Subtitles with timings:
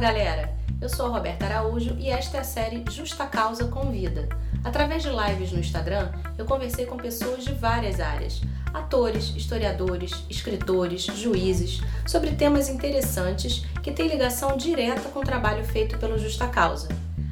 [0.00, 0.50] galera!
[0.80, 4.30] Eu sou a Roberta Araújo e esta é a série Justa Causa Convida.
[4.64, 8.40] Através de lives no Instagram, eu conversei com pessoas de várias áreas:
[8.72, 15.98] atores, historiadores, escritores, juízes, sobre temas interessantes que têm ligação direta com o trabalho feito
[15.98, 16.88] pelo Justa Causa.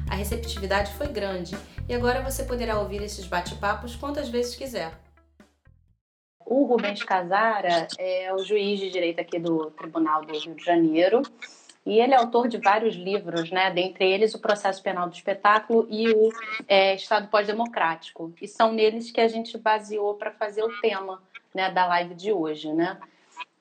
[0.07, 1.57] A receptividade foi grande
[1.87, 4.91] e agora você poderá ouvir esses bate-papos quantas vezes quiser.
[6.45, 11.23] O Rubens Casara é o juiz de direito aqui do Tribunal do Rio de Janeiro
[11.89, 13.71] e ele é autor de vários livros, né?
[13.71, 16.29] dentre eles o Processo Penal do Espetáculo e o
[16.67, 18.31] é, Estado Pós-Democrático.
[18.39, 21.19] E são neles que a gente baseou para fazer o tema
[21.51, 22.71] né, da live de hoje.
[22.71, 22.95] Né?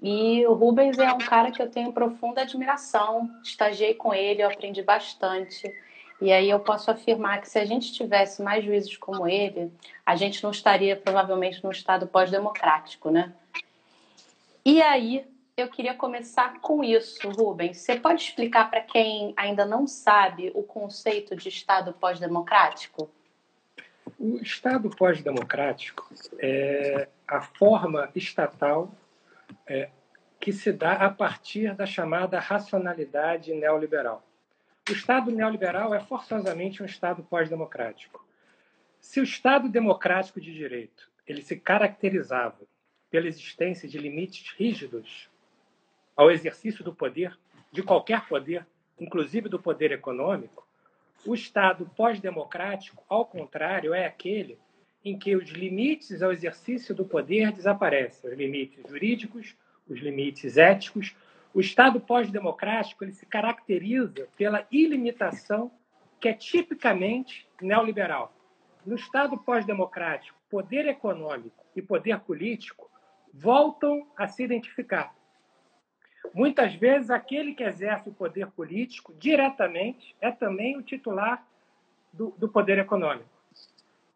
[0.03, 4.51] E o Rubens é um cara que eu tenho profunda admiração, estagiei com ele, eu
[4.51, 5.75] aprendi bastante.
[6.21, 9.73] E aí eu posso afirmar que se a gente tivesse mais juízes como ele,
[10.05, 13.33] a gente não estaria provavelmente num estado pós-democrático, né?
[14.67, 15.25] E aí
[15.61, 17.79] eu queria começar com isso, Rubens.
[17.79, 23.11] Você pode explicar para quem ainda não sabe o conceito de Estado pós-democrático?
[24.17, 28.95] O Estado pós-democrático é a forma estatal
[29.67, 29.91] é,
[30.39, 34.23] que se dá a partir da chamada racionalidade neoliberal.
[34.89, 38.25] O Estado neoliberal é forçosamente um Estado pós-democrático.
[39.01, 42.61] Se o Estado democrático de direito ele se caracterizava
[43.11, 45.29] pela existência de limites rígidos
[46.19, 47.39] ao exercício do poder,
[47.71, 48.67] de qualquer poder,
[48.99, 50.67] inclusive do poder econômico,
[51.25, 54.59] o Estado pós-democrático, ao contrário, é aquele
[55.05, 59.55] em que os limites ao exercício do poder desaparecem, os limites jurídicos,
[59.89, 61.15] os limites éticos.
[61.55, 65.71] O Estado pós-democrático ele se caracteriza pela ilimitação
[66.21, 68.35] que é tipicamente neoliberal.
[68.85, 72.91] No Estado pós-democrático, poder econômico e poder político
[73.33, 75.15] voltam a se identificar.
[76.35, 81.47] Muitas vezes, aquele que exerce o poder político diretamente é também o titular
[82.13, 83.29] do, do poder econômico.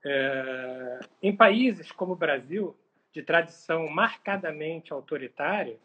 [0.05, 2.77] É, em países como o Brasil,
[3.13, 5.79] de tradição marcadamente autoritária,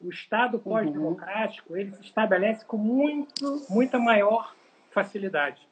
[0.00, 4.54] o Estado pós-democrático ele se estabelece com muito, muita maior
[4.90, 5.66] facilidade.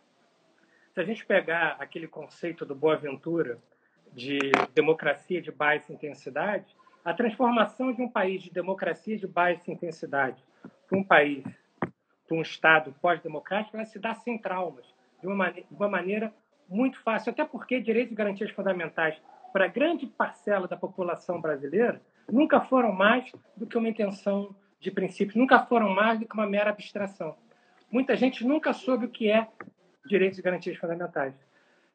[0.95, 3.59] Se a gente pegar aquele conceito do Boaventura
[4.13, 4.39] de
[4.73, 10.43] democracia de baixa intensidade, a transformação de um país de democracia de baixa intensidade
[10.89, 11.45] para um país,
[12.27, 14.87] para um Estado pós-democrático, ela se dá sem traumas,
[15.21, 16.35] de uma, maneira, de uma maneira
[16.69, 19.21] muito fácil, até porque direitos e garantias fundamentais
[19.53, 22.01] para grande parcela da população brasileira
[22.31, 26.47] nunca foram mais do que uma intenção de princípios, nunca foram mais do que uma
[26.47, 27.37] mera abstração.
[27.91, 29.47] Muita gente nunca soube o que é
[30.07, 31.35] direitos e garantias fundamentais.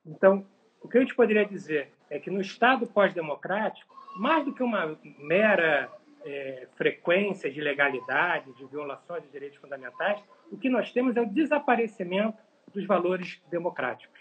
[0.06, 0.46] Então,
[0.81, 4.97] o que a gente poderia dizer é que no Estado pós-democrático, mais do que uma
[5.18, 5.92] mera
[6.25, 10.22] é, frequência de legalidade, de violações de direitos fundamentais,
[10.52, 12.38] o que nós temos é o desaparecimento
[12.74, 14.19] dos valores democráticos.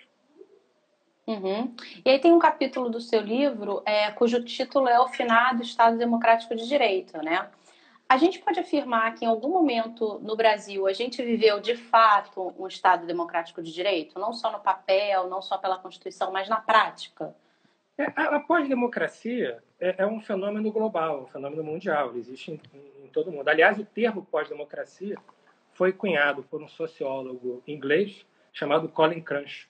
[1.26, 1.74] Uhum.
[2.04, 5.98] E aí tem um capítulo do seu livro é, cujo título é O Finado Estado
[5.98, 7.50] Democrático de Direito, né?
[8.08, 12.54] A gente pode afirmar que em algum momento no Brasil a gente viveu de fato
[12.58, 16.58] um Estado democrático de direito, não só no papel, não só pela Constituição, mas na
[16.58, 17.34] prática?
[17.98, 22.60] É, a pós-democracia é, é, um fenômeno global, um fenômeno mundial, ele existe em,
[23.04, 23.48] em todo mundo.
[23.48, 25.16] Aliás, o termo pós-democracia
[25.72, 29.68] foi cunhado por um sociólogo inglês chamado Colin Crunch.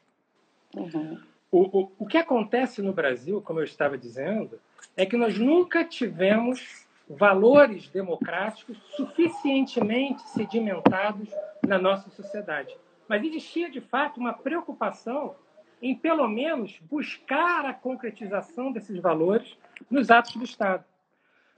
[0.77, 1.19] Uhum.
[1.51, 4.61] O, o, o que acontece no Brasil, como eu estava dizendo,
[4.95, 11.31] é que nós nunca tivemos valores democráticos suficientemente sedimentados
[11.67, 12.77] na nossa sociedade.
[13.09, 15.35] Mas existia, de fato, uma preocupação
[15.81, 19.57] em, pelo menos, buscar a concretização desses valores
[19.91, 20.85] nos atos do Estado.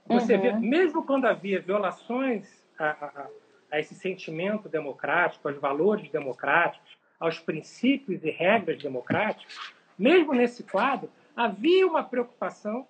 [0.07, 0.41] Você uhum.
[0.41, 3.27] vê, mesmo quando havia violações a, a,
[3.71, 11.09] a, esse sentimento democrático, aos valores democráticos, aos princípios e regras democráticos, mesmo nesse quadro,
[11.35, 12.87] havia uma preocupação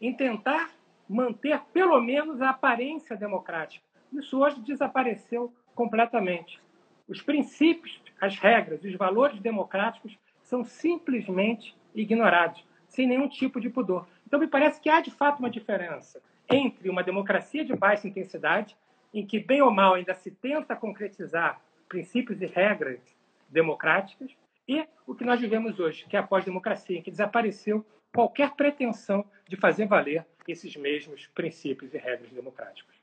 [0.00, 0.70] em tentar
[1.08, 3.84] manter pelo menos a aparência democrática.
[4.12, 6.60] Isso hoje desapareceu completamente.
[7.06, 10.16] Os princípios, as regras, os valores democráticos
[10.54, 14.06] são simplesmente ignorados, sem nenhum tipo de pudor.
[14.24, 18.76] Então, me parece que há de fato uma diferença entre uma democracia de baixa intensidade,
[19.12, 23.00] em que, bem ou mal, ainda se tenta concretizar princípios e regras
[23.48, 24.30] democráticas,
[24.68, 27.84] e o que nós vivemos hoje, que é a pós-democracia, em que desapareceu
[28.14, 32.93] qualquer pretensão de fazer valer esses mesmos princípios e regras democráticos.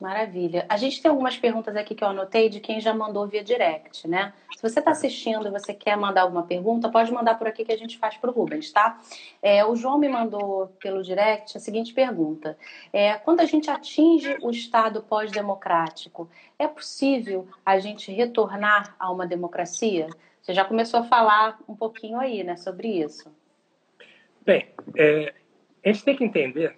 [0.00, 0.64] Maravilha.
[0.66, 4.08] A gente tem algumas perguntas aqui que eu anotei de quem já mandou via direct,
[4.08, 4.32] né?
[4.56, 7.72] Se você está assistindo e você quer mandar alguma pergunta, pode mandar por aqui que
[7.72, 8.98] a gente faz para o Rubens, tá?
[9.42, 12.56] É, o João me mandou pelo direct a seguinte pergunta:
[12.94, 19.26] é, quando a gente atinge o estado pós-democrático, é possível a gente retornar a uma
[19.26, 20.08] democracia?
[20.40, 23.30] Você já começou a falar um pouquinho aí, né, sobre isso.
[24.46, 25.34] Bem, é,
[25.84, 26.74] a gente tem que entender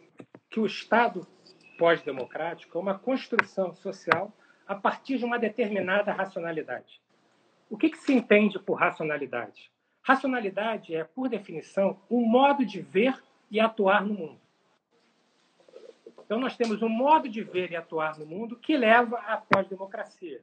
[0.51, 1.25] que o Estado
[1.83, 4.33] pós-democrático é uma construção social
[4.69, 7.01] a partir de uma determinada racionalidade.
[7.69, 9.69] O que, que se entende por racionalidade?
[10.01, 13.21] Racionalidade é, por definição, um modo de ver
[13.51, 14.41] e atuar no mundo.
[16.25, 20.41] Então, nós temos um modo de ver e atuar no mundo que leva à pós-democracia,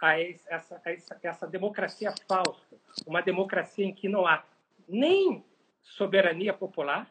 [0.00, 2.74] a essa, a essa, essa democracia falsa,
[3.06, 4.42] uma democracia em que não há
[4.88, 5.44] nem
[5.82, 7.06] soberania popular,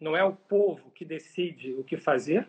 [0.00, 2.48] não é o povo que decide o que fazer,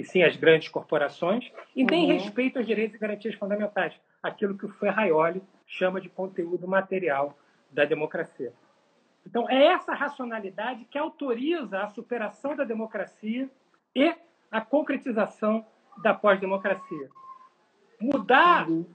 [0.00, 2.18] e sim as grandes corporações, e nem uhum.
[2.18, 7.38] respeito aos direitos e garantias fundamentais, aquilo que o Ferraioli chama de conteúdo material
[7.70, 8.52] da democracia.
[9.26, 13.48] Então, é essa racionalidade que autoriza a superação da democracia
[13.94, 14.14] e
[14.50, 15.64] a concretização
[16.02, 17.10] da pós-democracia.
[18.00, 18.86] Mudar, uhum.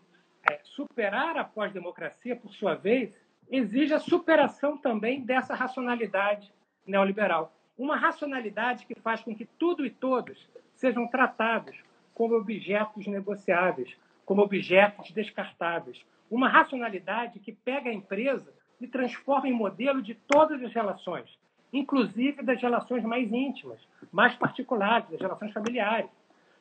[0.49, 3.15] é, superar a pós-democracia, por sua vez,
[3.49, 6.51] exige a superação também dessa racionalidade
[6.85, 7.53] neoliberal.
[7.77, 10.49] Uma racionalidade que faz com que tudo e todos
[10.85, 11.75] sejam tratados
[12.13, 16.05] como objetos negociáveis, como objetos descartáveis.
[16.29, 21.39] Uma racionalidade que pega a empresa e transforma em modelo de todas as relações,
[21.73, 23.79] inclusive das relações mais íntimas,
[24.11, 26.11] mais particulares, das relações familiares.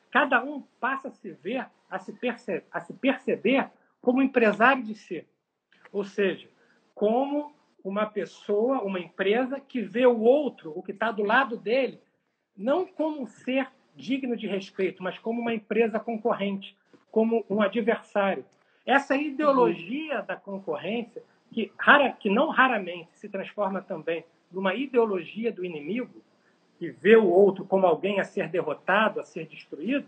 [0.09, 3.69] Cada um passa a se ver, a se, perce a se perceber
[4.01, 5.23] como empresário de si.
[5.91, 6.49] Ou seja,
[6.95, 12.01] como uma pessoa, uma empresa que vê o outro, o que está do lado dele,
[12.57, 16.77] não como um ser digno de respeito, mas como uma empresa concorrente,
[17.11, 18.45] como um adversário.
[18.85, 25.63] Essa ideologia da concorrência, que, rara, que não raramente se transforma também numa ideologia do
[25.63, 26.21] inimigo,
[26.77, 30.07] que vê o outro como alguém a ser derrotado, a ser destruído,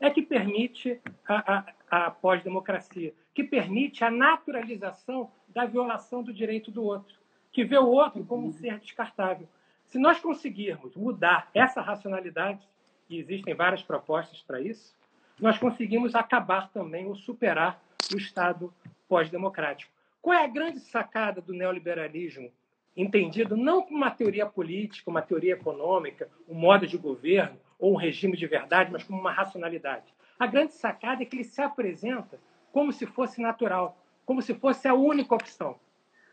[0.00, 6.70] é que permite a, a, a pós-democracia, que permite a naturalização da violação do direito
[6.70, 7.16] do outro,
[7.52, 9.48] que vê o outro como um ser descartável.
[9.84, 12.66] Se nós conseguirmos mudar essa racionalidade,
[13.08, 14.94] e existem várias propostas para isso,
[15.40, 17.80] nós conseguimos acabar também ou superar
[18.12, 18.72] o Estado
[19.08, 19.92] pós-democrático.
[20.20, 22.50] Qual é a grande sacada do neoliberalismo,
[22.96, 27.96] entendido não como uma teoria política, uma teoria econômica, um modo de governo ou um
[27.96, 30.12] regime de verdade, mas como uma racionalidade?
[30.38, 32.38] A grande sacada é que ele se apresenta
[32.72, 33.96] como se fosse natural,
[34.26, 35.78] como se fosse a única opção.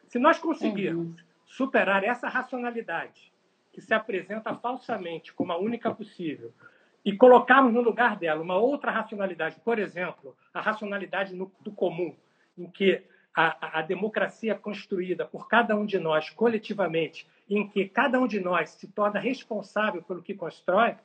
[0.07, 3.31] Se nós conseguirmos superar essa racionalidade
[3.75, 6.53] que se apresenta falsamente como a única possível
[7.03, 12.15] e colocarmos no lugar dela uma outra racionalidade, por exemplo, a racionalidade no, do comum,
[12.57, 13.03] em que
[13.35, 18.25] a, a, democracia é construída por cada um de nós coletivamente, em que cada um
[18.25, 20.95] de nós se torna responsável pelo que constrói,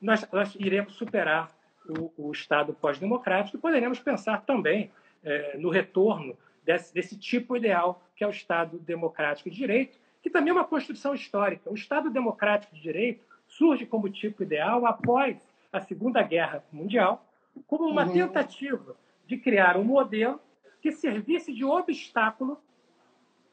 [0.00, 1.50] nós, nós iremos superar
[1.84, 4.92] o, o Estado pós-democrático e poderemos pensar também
[5.24, 10.30] é, no retorno desse, desse tipo ideal que é o Estado democrático de direito, que
[10.30, 11.70] também é uma construção histórica.
[11.70, 15.36] O Estado democrático de direito surge como tipo ideal após
[15.70, 17.26] a Segunda Guerra Mundial,
[17.66, 18.12] como uma uhum.
[18.14, 20.40] tentativa de criar um modelo
[20.80, 22.58] que servisse de obstáculo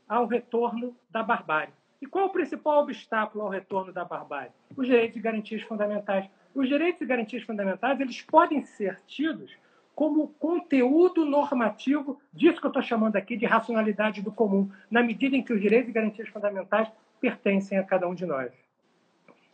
[0.08, 1.74] ao retorno da barbárie.
[2.02, 4.54] E qual é o principal obstáculo ao retorno da barbárie?
[4.78, 6.30] Os direitos e garantias fundamentais.
[6.56, 9.58] Os direitos e garantias fundamentais eles podem ser tidos
[9.96, 15.36] como conteúdo normativo disso que eu estou chamando aqui de racionalidade do comum, na medida
[15.36, 16.88] em que os direitos e garantias fundamentais
[17.20, 18.52] pertencem a cada um de nós.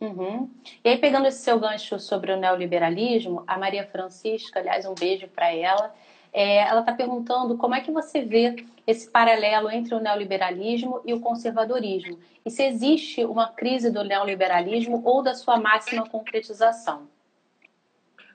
[0.00, 0.48] Uhum.
[0.84, 5.26] E aí, pegando esse seu gancho sobre o neoliberalismo, a Maria Francisca, aliás, um beijo
[5.28, 5.92] para ela,
[6.32, 11.12] é, ela está perguntando como é que você vê esse paralelo entre o neoliberalismo e
[11.12, 17.08] o conservadorismo, e se existe uma crise do neoliberalismo ou da sua máxima concretização.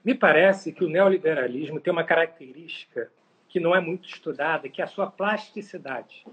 [0.04, 3.12] Me parece que o neoliberalismo tem uma característica
[3.48, 6.26] que não é muito estudada, que é a sua plasticidade.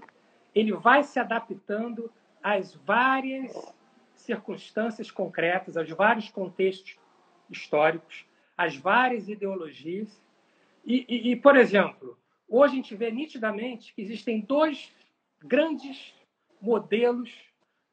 [0.53, 2.11] Ele vai se adaptando
[2.43, 3.53] às várias
[4.15, 6.97] circunstâncias concretas, aos vários contextos
[7.49, 8.25] históricos,
[8.57, 10.21] às várias ideologias.
[10.85, 12.17] E, e, e, por exemplo,
[12.49, 14.91] hoje a gente vê nitidamente que existem dois
[15.43, 16.13] grandes
[16.59, 17.31] modelos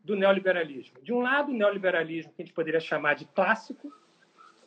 [0.01, 1.01] do neoliberalismo.
[1.03, 3.93] De um lado, o neoliberalismo que a gente poderia chamar de clássico,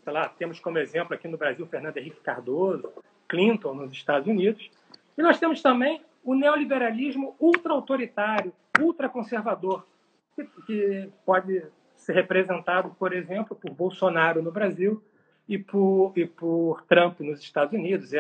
[0.04, 2.92] sei lá, temos como exemplo aqui no Brasil Fernando Henrique Cardoso,
[3.28, 4.70] Clinton nos Estados Unidos.
[5.18, 9.86] E nós temos também o neoliberalismo ultra-autoritário, ultra-conservador,
[10.36, 11.64] que, que pode
[11.96, 15.04] ser representado, por exemplo, por Bolsonaro no Brasil
[15.48, 18.12] e por, e por Trump nos Estados Unidos,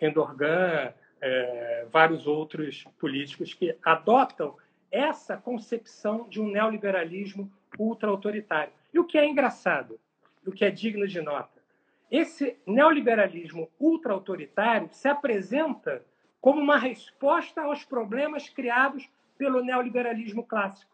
[0.00, 4.56] Endorgan, é, vários outros políticos que adotam
[4.90, 8.72] essa concepção de um neoliberalismo ultra-autoritário.
[8.92, 9.98] E o que é engraçado,
[10.46, 11.62] o que é digno de nota,
[12.10, 16.04] esse neoliberalismo ultra-autoritário se apresenta
[16.42, 19.08] como uma resposta aos problemas criados
[19.38, 20.92] pelo neoliberalismo clássico.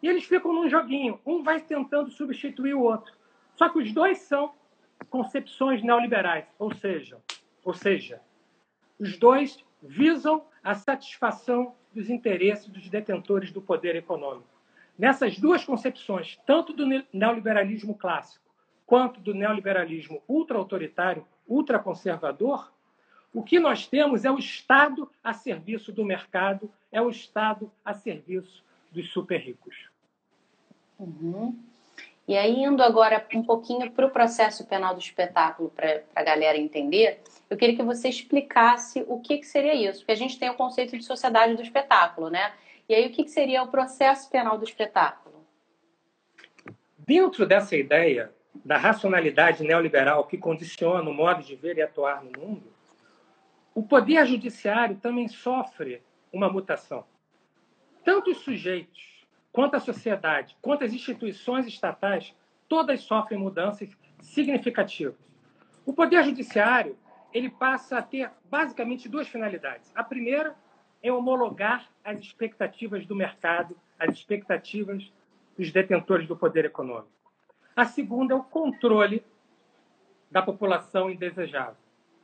[0.00, 3.12] E eles ficam num joguinho, um vai tentando substituir o outro.
[3.56, 4.54] Só que os dois são
[5.10, 7.18] concepções neoliberais, ou seja,
[7.64, 8.20] ou seja,
[8.98, 14.48] os dois visam a satisfação dos interesses dos detentores do poder econômico.
[14.96, 18.51] Nessas duas concepções, tanto do neoliberalismo clássico
[18.86, 22.72] quanto do neoliberalismo ultra-autoritário, ultraconservador,
[23.32, 27.94] o que nós temos é o Estado a serviço do mercado, é o Estado a
[27.94, 29.88] serviço dos super ricos.
[30.98, 31.58] Uhum.
[32.28, 36.56] E aí, indo agora um pouquinho para o processo penal do espetáculo, para a galera
[36.56, 37.20] entender,
[37.50, 40.54] eu queria que você explicasse o que, que seria isso, porque a gente tem o
[40.54, 42.52] conceito de sociedade do espetáculo, né?
[42.88, 45.44] E aí, o que, que seria o processo penal do espetáculo?
[46.98, 52.38] Dentro dessa ideia da racionalidade neoliberal que condiciona o modo de ver e atuar no
[52.38, 52.72] mundo,
[53.74, 57.04] o poder judiciário também sofre uma mutação.
[58.04, 62.34] Tanto os sujeitos quanto a sociedade, quanto as instituições estatais,
[62.68, 63.90] todas sofrem mudanças
[64.20, 65.16] significativas.
[65.84, 66.96] O poder judiciário
[67.32, 69.90] ele passa a ter basicamente duas finalidades.
[69.94, 70.54] A primeira
[71.02, 75.12] é homologar as expectativas do mercado, as expectativas
[75.56, 77.21] dos detentores do poder econômico.
[77.74, 79.24] A segunda é o controle
[80.30, 81.76] da população indesejável.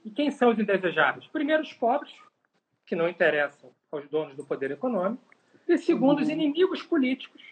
[0.05, 1.27] E quem são os indesejáveis?
[1.27, 2.15] Primeiro, os pobres,
[2.87, 5.23] que não interessam aos donos do poder econômico
[5.67, 7.43] e, segundo, os inimigos políticos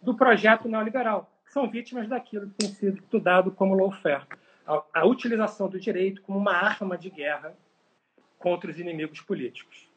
[0.00, 4.26] do projeto neoliberal, que são vítimas daquilo que tem sido estudado como lawfare,
[4.66, 7.56] a, a utilização do direito como uma arma de guerra
[8.38, 9.88] contra os inimigos políticos.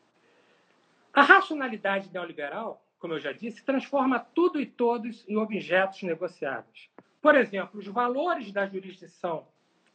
[1.13, 6.87] A racionalidade neoliberal, como eu já disse, transforma tudo e todos em objetos negociáveis.
[7.19, 9.47] Por exemplo, os valores da jurisdição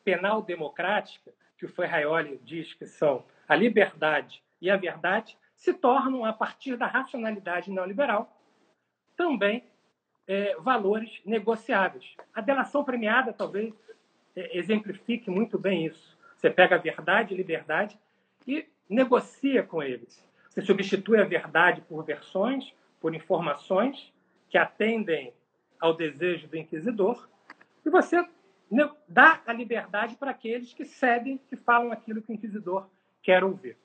[0.04, 6.24] penal democrática, que o Ferraioli diz que são a liberdade e a verdade, se tornam,
[6.24, 8.36] a partir da racionalidade neoliberal,
[9.16, 9.64] também
[10.26, 12.14] é, valores negociáveis.
[12.34, 13.72] A delação premiada talvez
[14.34, 16.18] é, exemplifique muito bem isso.
[16.36, 17.98] Você pega a verdade e liberdade
[18.46, 20.24] e negocia com eles.
[20.50, 22.72] Você substitui a verdade por versões,
[23.06, 24.12] por informações
[24.48, 25.32] que atendem
[25.78, 27.28] ao desejo do inquisidor,
[27.84, 28.28] e você
[29.08, 32.88] dá a liberdade para aqueles que cedem, que falam aquilo que o inquisidor
[33.22, 33.76] quer ouvir.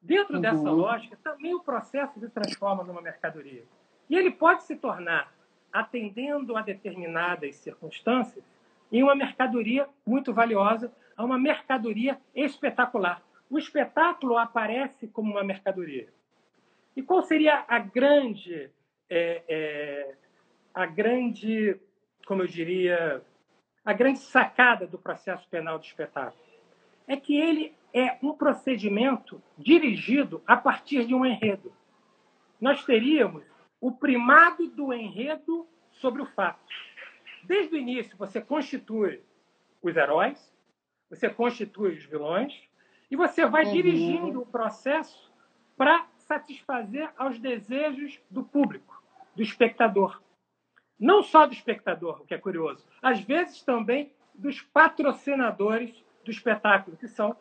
[0.00, 0.40] Dentro uhum.
[0.40, 3.62] dessa lógica, também o processo se transforma numa mercadoria.
[4.10, 5.32] E ele pode se tornar,
[5.72, 8.44] atendendo a determinadas circunstâncias,
[8.90, 13.22] em uma mercadoria muito valiosa, a uma mercadoria espetacular.
[13.48, 16.08] O espetáculo aparece como uma mercadoria.
[16.96, 18.70] E qual seria a grande,
[19.08, 20.14] é, é,
[20.74, 21.78] a grande,
[22.26, 23.22] como eu diria,
[23.84, 26.42] a grande sacada do processo penal de espetáculo?
[27.06, 31.72] É que ele é um procedimento dirigido a partir de um enredo.
[32.60, 33.44] Nós teríamos
[33.80, 36.60] o primado do enredo sobre o fato.
[37.42, 39.20] Desde o início, você constitui
[39.82, 40.54] os heróis,
[41.10, 42.54] você constitui os vilões,
[43.10, 43.72] e você vai uhum.
[43.72, 45.30] dirigindo o processo
[45.76, 49.02] para satisfazer aos desejos do público,
[49.36, 50.22] do espectador.
[50.98, 55.92] Não só do espectador, o que é curioso, às vezes também dos patrocinadores
[56.24, 57.36] do espetáculo, que são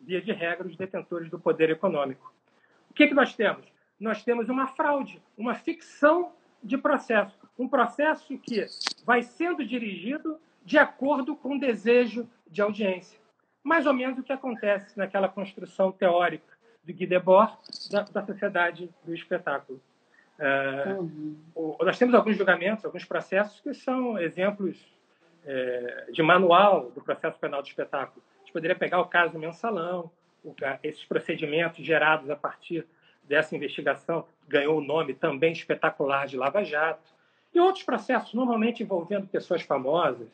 [0.00, 2.32] via de regra, os detentores do poder econômico.
[2.90, 3.64] O que, que nós temos?
[4.00, 7.38] Nós temos uma fraude, uma ficção de processo.
[7.58, 8.66] Um processo que
[9.04, 13.18] vai sendo dirigido de acordo com o desejo de audiência.
[13.62, 16.55] Mais ou menos o que acontece naquela construção teórica
[16.86, 17.52] de Guy Debord
[17.90, 19.80] da, da sociedade do espetáculo.
[20.38, 21.36] É, uhum.
[21.54, 24.76] o, nós temos alguns julgamentos, alguns processos que são exemplos
[25.44, 28.22] é, de manual do processo penal do espetáculo
[28.56, 30.10] poderia pegar o caso do mensalão,
[30.82, 32.86] esses procedimentos gerados a partir
[33.22, 37.12] dessa investigação, ganhou o nome também espetacular de Lava Jato,
[37.52, 40.28] e outros processos, normalmente envolvendo pessoas famosas,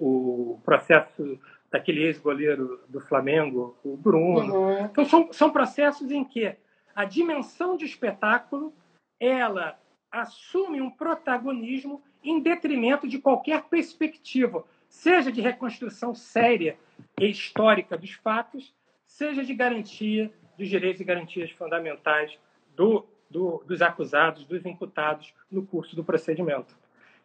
[0.00, 1.38] o processo
[1.76, 4.54] daquele ex-goleiro do Flamengo, o Bruno.
[4.54, 4.84] Uhum.
[4.86, 6.56] Então, são, são processos em que
[6.94, 8.72] a dimensão de espetáculo
[9.20, 9.78] ela
[10.10, 16.78] assume um protagonismo em detrimento de qualquer perspectiva, seja de reconstrução séria
[17.20, 18.74] e histórica dos fatos,
[19.06, 22.38] seja de garantia dos direitos e garantias fundamentais
[22.74, 26.74] do, do, dos acusados, dos imputados no curso do procedimento.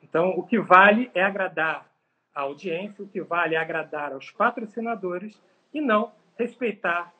[0.03, 1.90] Então, o que vale é agradar
[2.33, 5.41] audiência, o que vale é agradar aos patrocinadores
[5.73, 7.13] e não respeitar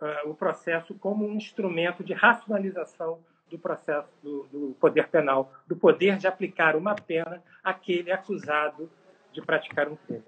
[0.00, 3.18] uh, o processo como um instrumento de racionalização
[3.50, 8.90] do processo do, do, poder penal, do poder de aplicar uma pena àquele acusado
[9.32, 10.24] de praticar um crime.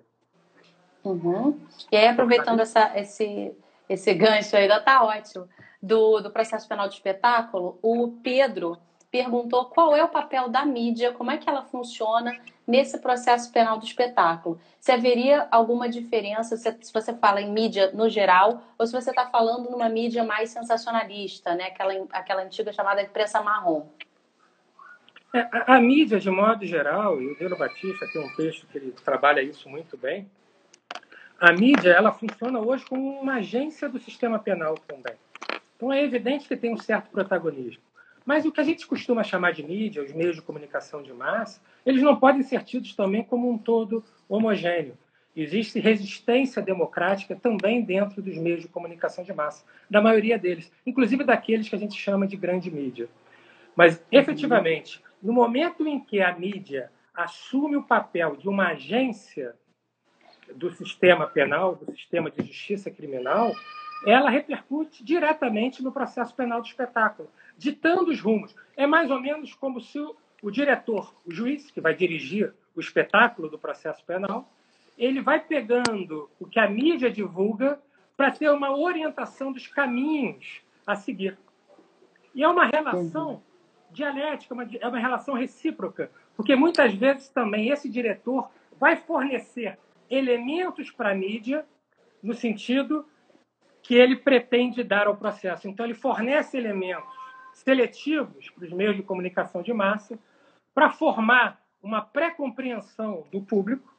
[1.04, 1.60] Uhum.
[1.90, 3.54] E aí, aproveitando essa, esse,
[3.88, 5.48] esse gancho ainda tá ótimo,
[5.82, 8.78] do, do processo penal de espetáculo, o Pedro
[9.10, 12.32] perguntou qual é o papel da mídia, como é que ela funciona
[12.66, 14.60] nesse processo penal do espetáculo.
[14.78, 19.26] Se haveria alguma diferença se, você fala em mídia no geral ou se você está
[19.26, 21.64] falando numa mídia mais sensacionalista, né?
[21.64, 23.86] aquela, aquela antiga chamada imprensa marrom.
[25.34, 28.78] É, a, a, mídia, de modo geral, e o Delo Batista tem um texto que
[28.78, 30.28] ele trabalha isso muito bem,
[31.40, 35.14] a mídia ela funciona hoje como uma agência do sistema penal também.
[35.76, 37.82] Então é evidente que tem um certo protagonismo.
[38.24, 41.60] Mas o que a gente costuma chamar de mídia, os meios de comunicação de massa,
[41.84, 44.96] eles não podem ser tidos também como um todo homogêneo.
[45.34, 51.24] Existe resistência democrática também dentro dos meios de comunicação de massa, da maioria deles, inclusive
[51.24, 53.08] daqueles que a gente chama de grande mídia.
[53.76, 59.54] Mas, efetivamente, no momento em que a mídia assume o papel de uma agência
[60.54, 63.54] do sistema penal, do sistema de justiça criminal,
[64.06, 68.54] ela repercute diretamente no processo penal do espetáculo, ditando os rumos.
[68.76, 72.80] É mais ou menos como se o, o diretor, o juiz, que vai dirigir o
[72.80, 74.50] espetáculo do processo penal,
[74.96, 77.80] ele vai pegando o que a mídia divulga
[78.16, 81.38] para ter uma orientação dos caminhos a seguir.
[82.34, 83.42] E é uma relação
[83.90, 89.78] dialética, uma, é uma relação recíproca, porque muitas vezes também esse diretor vai fornecer
[90.08, 91.64] elementos para a mídia
[92.22, 93.06] no sentido
[93.90, 95.66] que ele pretende dar ao processo.
[95.66, 97.12] Então, ele fornece elementos
[97.52, 100.16] seletivos para os meios de comunicação de massa
[100.72, 103.92] para formar uma pré-compreensão do público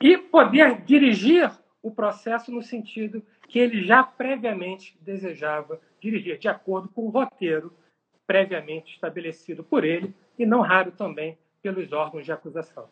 [0.00, 1.50] e poder dirigir
[1.82, 7.76] o processo no sentido que ele já previamente desejava dirigir, de acordo com o roteiro
[8.24, 12.84] previamente estabelecido por ele e não raro também pelos órgãos de acusação.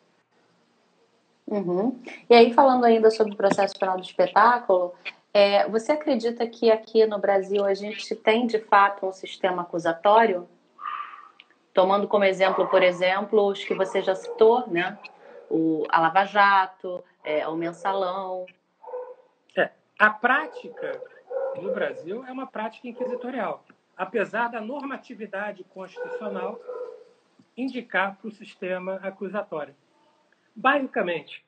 [1.47, 1.97] Uhum.
[2.29, 4.93] E aí, falando ainda sobre o processo penal do espetáculo,
[5.33, 10.47] é, você acredita que aqui no Brasil a gente tem de fato um sistema acusatório?
[11.73, 14.97] Tomando como exemplo, por exemplo, os que você já citou, né?
[15.49, 18.45] O, a Lava Jato, é, o mensalão.
[19.57, 21.01] É, a prática
[21.59, 23.65] no Brasil é uma prática inquisitorial,
[23.97, 26.59] apesar da normatividade constitucional
[27.57, 29.75] indicar para o sistema acusatório.
[30.55, 31.43] Basicamente,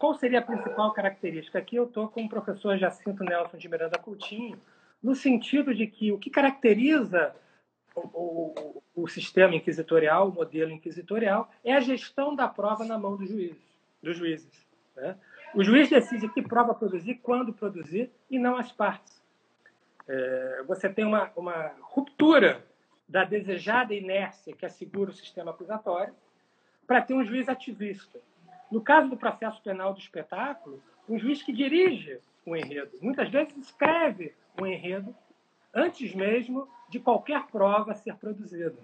[0.00, 1.58] qual seria a principal característica?
[1.58, 4.58] Aqui eu estou com o professor Jacinto Nelson de Miranda Coutinho,
[5.02, 7.36] no sentido de que o que caracteriza
[7.94, 13.14] o, o, o, sistema inquisitorial, o modelo inquisitorial, é a gestão da prova na mão
[13.14, 13.62] dos juízes.
[14.02, 15.18] Dos juízes né?
[15.54, 19.22] O juiz decide que prova produzir, quando produzir, e não as partes.
[20.08, 22.64] É, você tem uma, uma ruptura
[23.06, 26.14] da desejada inércia que assegura o sistema acusatório
[26.86, 28.18] para ter um juiz ativista.
[28.70, 33.56] No caso do processo penal do espetáculo, um juiz que dirige o enredo, muitas vezes
[33.56, 35.14] escreve o enredo
[35.74, 38.76] antes mesmo de qualquer prova ser produzida.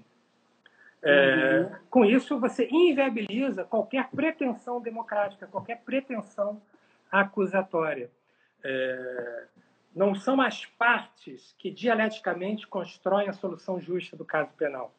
[1.03, 1.71] É.
[1.89, 6.61] Com isso, você inviabiliza qualquer pretensão democrática, qualquer pretensão
[7.11, 8.11] acusatória.
[8.65, 9.45] É,
[9.95, 14.93] não são as partes que dialeticamente constroem a solução justa do caso penal.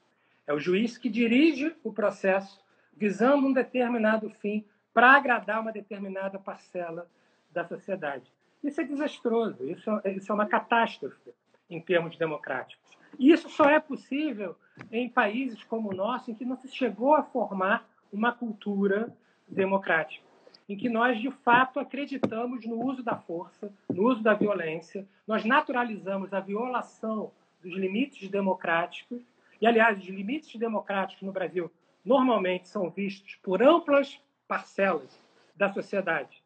[0.45, 2.60] É o juiz que dirige o processo
[2.95, 4.65] visando um determinado fim
[4.97, 7.07] para agradar uma determinada parcela
[7.51, 8.25] da sociedade.
[8.63, 11.36] Isso é desastroso, isso, isso é uma catástrofe
[11.69, 12.97] em termos democráticos.
[13.19, 14.55] E isso só é possível
[14.91, 19.15] em países como o nosso, em que não se chegou a formar uma cultura
[19.47, 20.25] democrática,
[20.67, 25.45] em que nós, de fato, acreditamos no uso da força, no uso da violência, nós
[25.45, 27.31] naturalizamos a violação
[27.62, 29.21] dos limites democráticos,
[29.62, 31.71] e, aliás, os limites democráticos no Brasil
[32.03, 35.19] normalmente são vistos por amplas parcelas
[35.55, 36.41] da sociedade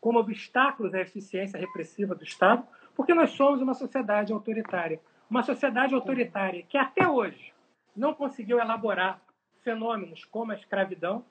[0.00, 5.00] como obstáculos à eficiência repressiva do Estado, porque nós somos uma sociedade autoritária.
[5.28, 7.52] Uma sociedade autoritária que até hoje
[7.94, 9.20] não conseguiu elaborar
[9.62, 11.24] fenômenos como a escravidão,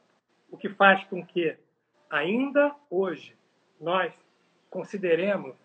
[0.51, 1.57] o que faz com que
[2.09, 3.35] ainda hoje
[3.79, 4.13] nós
[4.69, 5.55] consideremos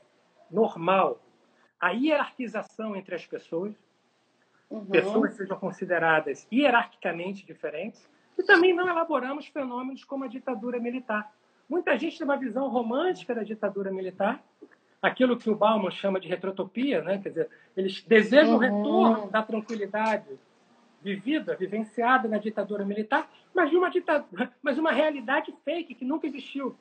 [0.50, 1.20] normal
[1.80, 3.74] a hierarquização entre as pessoas,
[4.70, 4.86] uhum.
[4.86, 8.08] pessoas sejam consideradas hierarquicamente diferentes,
[8.42, 11.32] e também não elaboramos fenômenos como a ditadura militar.
[11.68, 14.42] Muita gente tem uma visão romântica da ditadura militar,
[15.00, 17.18] aquilo que o Bauman chama de retrotopia, né?
[17.18, 18.56] quer dizer, eles desejam uhum.
[18.56, 20.38] o retorno da tranquilidade
[21.00, 26.26] vivida, vivenciada na ditadura militar, mas de uma ditadura, mas uma realidade fake que nunca
[26.26, 26.76] existiu.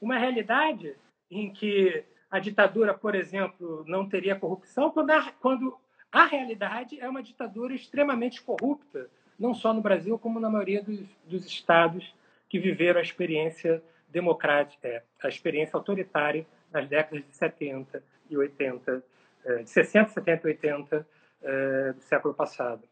[0.00, 0.96] Uma realidade
[1.30, 5.76] em que a ditadura, por exemplo, não teria corrupção, quando a, quando
[6.10, 11.00] a realidade é uma ditadura extremamente corrupta, não só no Brasil, como na maioria dos,
[11.24, 12.14] dos estados
[12.46, 19.02] que viveram a experiência democrática, é, a experiência autoritária nas décadas de 70 e 80,
[19.44, 21.08] é, de 60, 70 e 80
[21.42, 22.82] é, do século passado.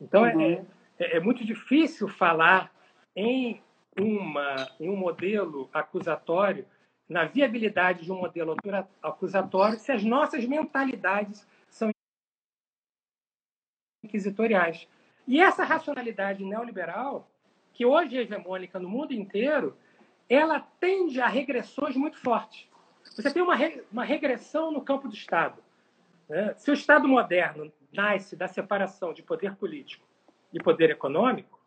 [0.00, 0.66] Então, é, uhum.
[0.98, 2.72] é, é, muito difícil falar
[3.14, 3.60] em,
[3.98, 6.64] uma, em um modelo acusatório,
[7.08, 8.54] na viabilidade de um modelo
[9.02, 11.90] acusatório, se as nossas mentalidades são
[14.04, 14.86] inquisitoriais.
[15.28, 17.30] E essa racionalidade neoliberal,
[17.74, 19.76] que hoje é hegemônica no mundo inteiro,
[20.26, 22.66] ela tende a regressões muito fortes.
[23.04, 25.62] Você tem uma, re, uma regressão no campo do Estado.
[26.30, 26.54] Né?
[26.56, 30.02] Se o Estado moderno nasce da separação de poder político
[30.50, 31.60] e poder econômico,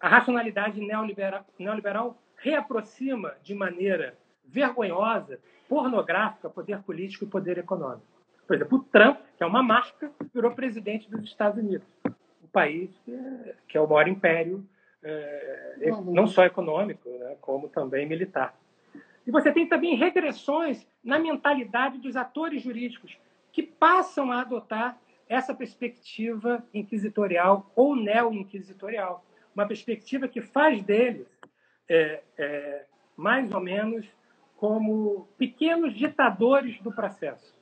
[0.00, 8.06] a racionalidade neoliberal, neoliberal reaproxima de maneira vergonhosa, pornográfica, poder político e poder econômico.
[8.46, 11.86] Por exemplo, o Trump, que é uma marca, virou presidente dos Estados Unidos,
[12.48, 14.66] país que é, que é o maior império,
[15.02, 16.12] é, uhum.
[16.12, 18.54] não só econômico, né, como também militar.
[19.26, 23.16] E você tem também regressões na mentalidade dos atores jurídicos,
[23.52, 31.26] que passam a adotar essa perspectiva inquisitorial ou neo-inquisitorial, uma perspectiva que faz deles
[31.88, 32.84] é, é,
[33.16, 34.06] mais ou menos
[34.56, 37.54] como pequenos ditadores do processo.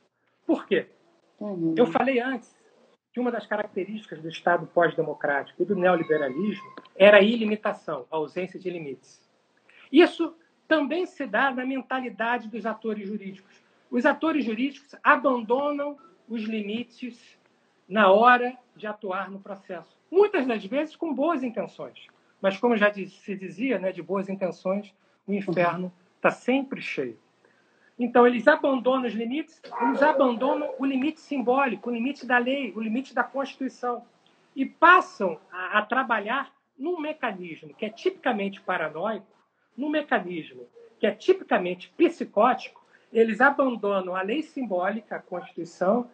[0.46, 0.87] Por quê?
[1.38, 1.75] Uhum.
[1.77, 2.56] Eu falei antes
[3.16, 8.61] que uma das características do Estado pós-democrático e do neoliberalismo era a ilimitação, a ausência
[8.61, 9.26] de limites.
[9.90, 10.37] Isso
[10.68, 13.59] também se dá na mentalidade dos atores jurídicos.
[13.90, 15.96] Os atores jurídicos abandonam
[16.29, 17.38] os limites
[17.88, 19.96] na hora de atuar no processo.
[20.11, 22.09] Muitas das vezes com boas intenções.
[22.38, 24.92] Mas, como já se dizia, né, de boas intenções,
[25.26, 27.18] o inferno está sempre cheio.
[27.99, 32.81] Então, eles abandonam os limites, eles abandonam o limite simbólico, o limite da lei, o
[32.81, 34.05] limite da Constituição,
[34.55, 39.27] e passam a, a trabalhar num mecanismo que é tipicamente paranoico,
[39.77, 40.67] num mecanismo
[40.99, 46.11] que é tipicamente psicótico, eles abandonam a lei simbólica, a Constituição,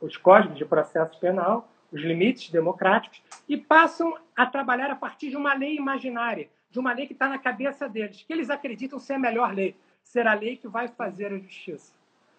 [0.00, 5.36] os códigos de processo penal, os limites democráticos, e passam a trabalhar a partir de
[5.36, 9.14] uma lei imaginária, de uma lei que está na cabeça deles, que eles acreditam ser
[9.14, 11.92] a melhor lei, ser a lei que vai fazer a justiça.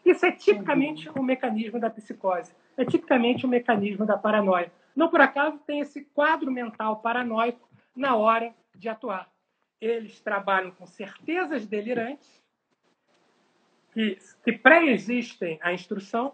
[0.05, 4.71] Isso é tipicamente o um mecanismo da psicose, é tipicamente o um mecanismo da paranoia.
[4.95, 9.29] Não por acaso tem esse quadro mental paranoico na hora de atuar.
[9.81, 12.41] Eles trabalham com certezas delirantes
[13.93, 16.33] que, que pré-existem à instrução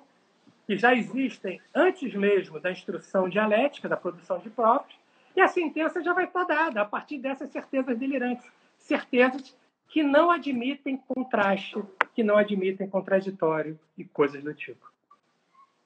[0.68, 4.94] que já existem antes mesmo da instrução dialética, da produção de provas,
[5.36, 8.46] e a sentença já vai estar dada a partir dessas certezas delirantes,
[8.78, 9.56] certezas
[9.92, 11.84] que não admitem contraste,
[12.16, 14.90] que não admitem contraditório e coisas do tipo.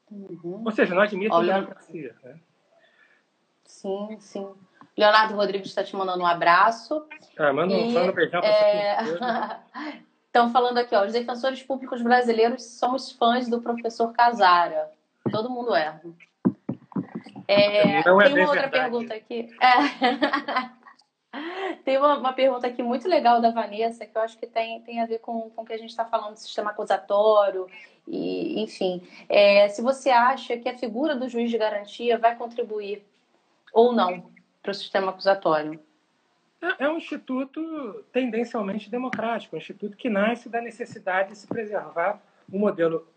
[0.10, 0.62] Uhum.
[0.64, 1.56] Ou seja, não admitem Olha...
[1.56, 2.16] democracia.
[2.24, 2.40] Né?
[3.66, 4.48] Sim, sim.
[4.96, 7.04] Leonardo Rodrigues está te mandando um abraço.
[7.38, 8.98] Ah, manda, e, manda um beijão para é...
[10.28, 14.92] Estão falando aqui, ó, os defensores públicos brasileiros somos fãs do professor Casara.
[15.32, 16.00] Todo mundo é.
[17.48, 18.72] é Não é tem uma outra verdade.
[18.72, 19.50] pergunta aqui.
[19.60, 20.76] É.
[21.84, 25.02] tem uma, uma, pergunta aqui muito legal da Vanessa, que eu acho que tem, tem
[25.02, 27.68] a ver com, com o que a gente está falando do sistema acusatório,
[28.08, 29.02] e, enfim.
[29.28, 33.04] É, se você acha que a figura do juiz de garantia vai contribuir
[33.74, 35.80] ou não para o sistema acusatório.
[36.62, 42.22] É, é um instituto tendencialmente democrático, um instituto que nasce da necessidade de se preservar
[42.52, 43.08] o modelo,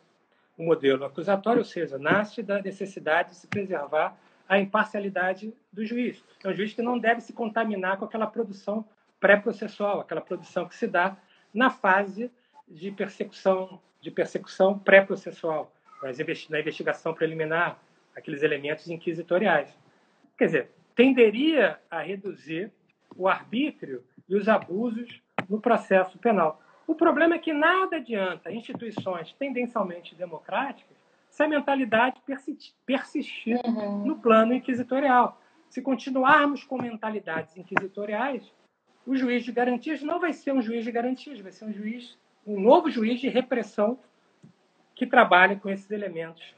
[0.59, 6.24] um modelo acusatório, ou seja, nasce da necessidade de se preservar a imparcialidade do juiz.
[6.42, 8.84] É um juiz que não deve se contaminar com aquela produção
[9.20, 11.16] pré-processual, aquela produção que se dá
[11.52, 12.30] na fase
[12.66, 17.78] de persecução, de persecução pré-processual, na investigação preliminar,
[18.16, 19.76] aqueles elementos inquisitoriais.
[20.37, 22.72] Quer dizer, tenderia a reduzir
[23.16, 26.62] o arbítrio e os abusos no processo penal.
[26.87, 30.97] O problema é que nada adianta instituições tendencialmente democráticas
[31.38, 32.20] se a mentalidade
[32.85, 34.05] persistir uhum.
[34.05, 35.40] no plano inquisitorial.
[35.70, 38.53] Se continuarmos com mentalidades inquisitoriais,
[39.07, 42.18] o juiz de garantias não vai ser um juiz de garantias, vai ser um juiz,
[42.44, 44.01] um novo juiz de repressão
[44.96, 46.57] que trabalha com esses elementos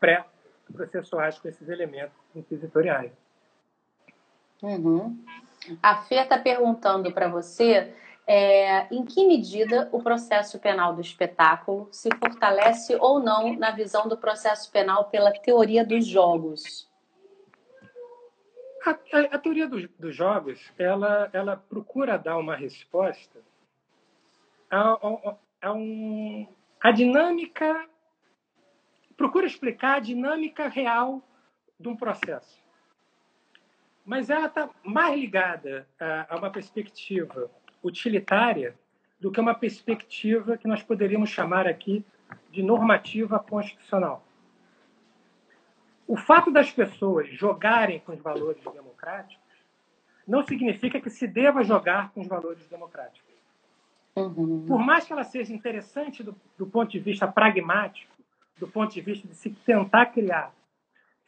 [0.00, 3.12] pré-processuais, com esses elementos inquisitoriais.
[4.62, 5.22] Uhum.
[5.82, 7.94] A Fê está perguntando para você
[8.26, 14.08] é, em que medida o processo penal do espetáculo se fortalece ou não na visão
[14.08, 16.88] do processo penal pela teoria dos jogos.
[18.84, 23.40] A, a, a teoria dos, dos, jogos ela, ela procura dar uma resposta
[24.70, 26.46] a, a, a, um,
[26.80, 27.88] a dinâmica,
[29.16, 31.22] procura explicar a dinâmica real
[31.78, 32.60] de um processo.
[34.04, 37.48] Mas ela está mais ligada a, a uma perspectiva
[37.82, 38.74] utilitária
[39.20, 42.04] do que uma perspectiva que nós poderíamos chamar aqui
[42.50, 44.24] de normativa constitucional.
[46.06, 49.42] O fato das pessoas jogarem com os valores democráticos
[50.26, 53.32] não significa que se deva jogar com os valores democráticos.
[54.14, 54.66] Uhum.
[54.66, 58.12] Por mais que ela seja interessante do, do, ponto de vista pragmático,
[58.58, 60.54] do ponto de vista de se tentar criar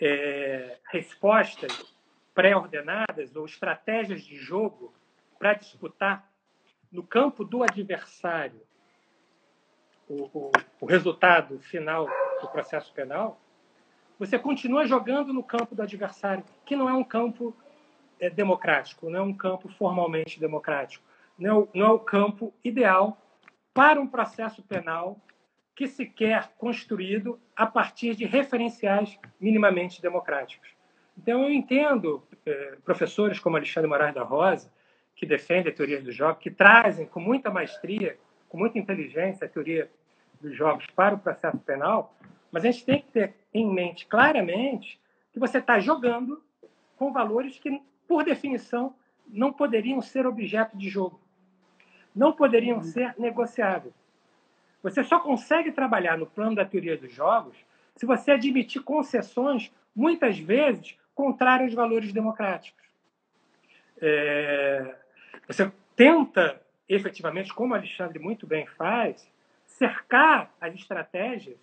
[0.00, 1.94] é, respostas
[2.34, 4.92] pré-ordenadas ou estratégias de jogo
[5.38, 6.28] para disputar
[6.94, 8.60] no campo do adversário
[10.08, 12.06] o, o, o resultado final
[12.40, 13.40] do processo penal,
[14.16, 17.52] você continua jogando no campo do adversário, que não é um campo
[18.20, 21.04] é, democrático, não é um campo formalmente democrático,
[21.36, 23.18] não é, não é o campo ideal
[23.72, 25.18] para um processo penal
[25.74, 30.68] que se quer construído a partir de referenciais minimamente democráticos.
[31.18, 34.70] Então, eu entendo eh, professores como Alexandre Moraes da Rosa,
[35.14, 39.50] que defendem a teoria dos jogos, que trazem com muita maestria, com muita inteligência a
[39.50, 39.90] teoria
[40.40, 42.14] dos jogos para o processo penal,
[42.50, 45.00] mas a gente tem que ter em mente claramente
[45.32, 46.42] que você está jogando
[46.96, 48.94] com valores que, por definição,
[49.26, 51.20] não poderiam ser objeto de jogo,
[52.14, 53.94] não poderiam ser negociáveis.
[54.82, 57.56] Você só consegue trabalhar no plano da teoria dos jogos
[57.96, 62.84] se você admitir concessões, muitas vezes, contrárias aos valores democráticos.
[64.00, 64.94] É,
[65.46, 69.30] você tenta, efetivamente, como Alexandre muito bem faz,
[69.66, 71.58] cercar as estratégias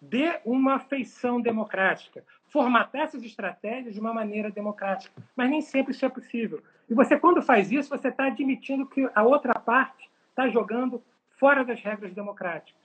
[0.00, 5.22] de uma feição democrática, formatar essas estratégias de uma maneira democrática.
[5.34, 6.62] Mas nem sempre isso é possível.
[6.88, 11.02] E você, quando faz isso, você está admitindo que a outra parte está jogando
[11.38, 12.82] fora das regras democráticas.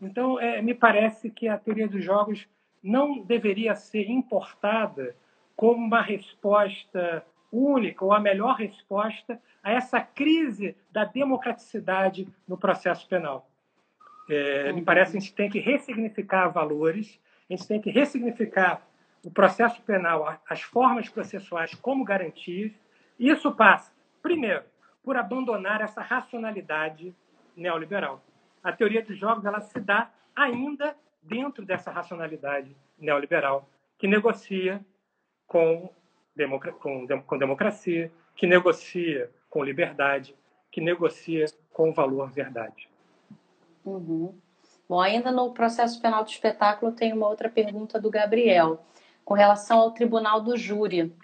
[0.00, 2.46] Então, é, me parece que a teoria dos jogos
[2.82, 5.16] não deveria ser importada
[5.56, 13.08] como uma resposta única ou a melhor resposta a essa crise da democraticidade no processo
[13.08, 13.48] penal.
[14.28, 18.82] É, me parece que a gente tem que ressignificar valores, a gente tem que ressignificar
[19.22, 22.72] o processo penal, as formas processuais como garantias.
[23.18, 24.64] Isso passa, primeiro,
[25.02, 27.14] por abandonar essa racionalidade
[27.56, 28.22] neoliberal.
[28.62, 34.84] A teoria dos jogos ela se dá ainda dentro dessa racionalidade neoliberal que negocia
[35.46, 35.90] com,
[36.80, 40.34] com, com democracia, que negocia com liberdade,
[40.70, 42.88] que negocia com valor verdade.
[43.84, 44.34] Uhum.
[44.88, 48.84] Bom, ainda no processo penal do espetáculo, tem uma outra pergunta do Gabriel,
[49.24, 51.14] com relação ao tribunal do júri.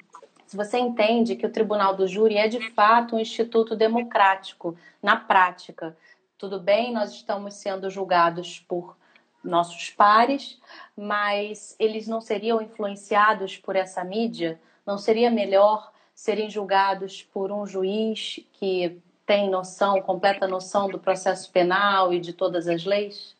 [0.47, 5.17] Se você entende que o tribunal do júri é de fato um instituto democrático, na
[5.17, 5.97] prática,
[6.39, 8.97] tudo bem, nós estamos sendo julgados por
[9.45, 10.61] nossos pares,
[10.97, 14.61] mas eles não seriam influenciados por essa mídia?
[14.87, 21.51] Não seria melhor serem julgados por um juiz que tem noção, completa noção do processo
[21.53, 23.37] penal e de todas as leis?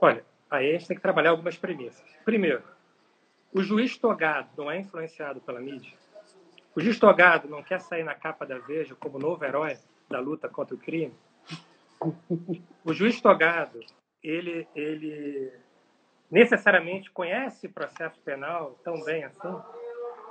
[0.00, 2.04] Olha, aí a gente tem que trabalhar algumas premissas.
[2.24, 2.62] Primeiro,
[3.52, 5.92] o juiz togado não é influenciado pela mídia.
[6.74, 9.76] O juiz togado não quer sair na capa da Veja como novo herói
[10.08, 11.14] da luta contra o crime.
[12.84, 13.80] O juiz togado
[14.22, 15.52] ele, ele
[16.30, 19.54] necessariamente conhece o processo penal tão bem assim,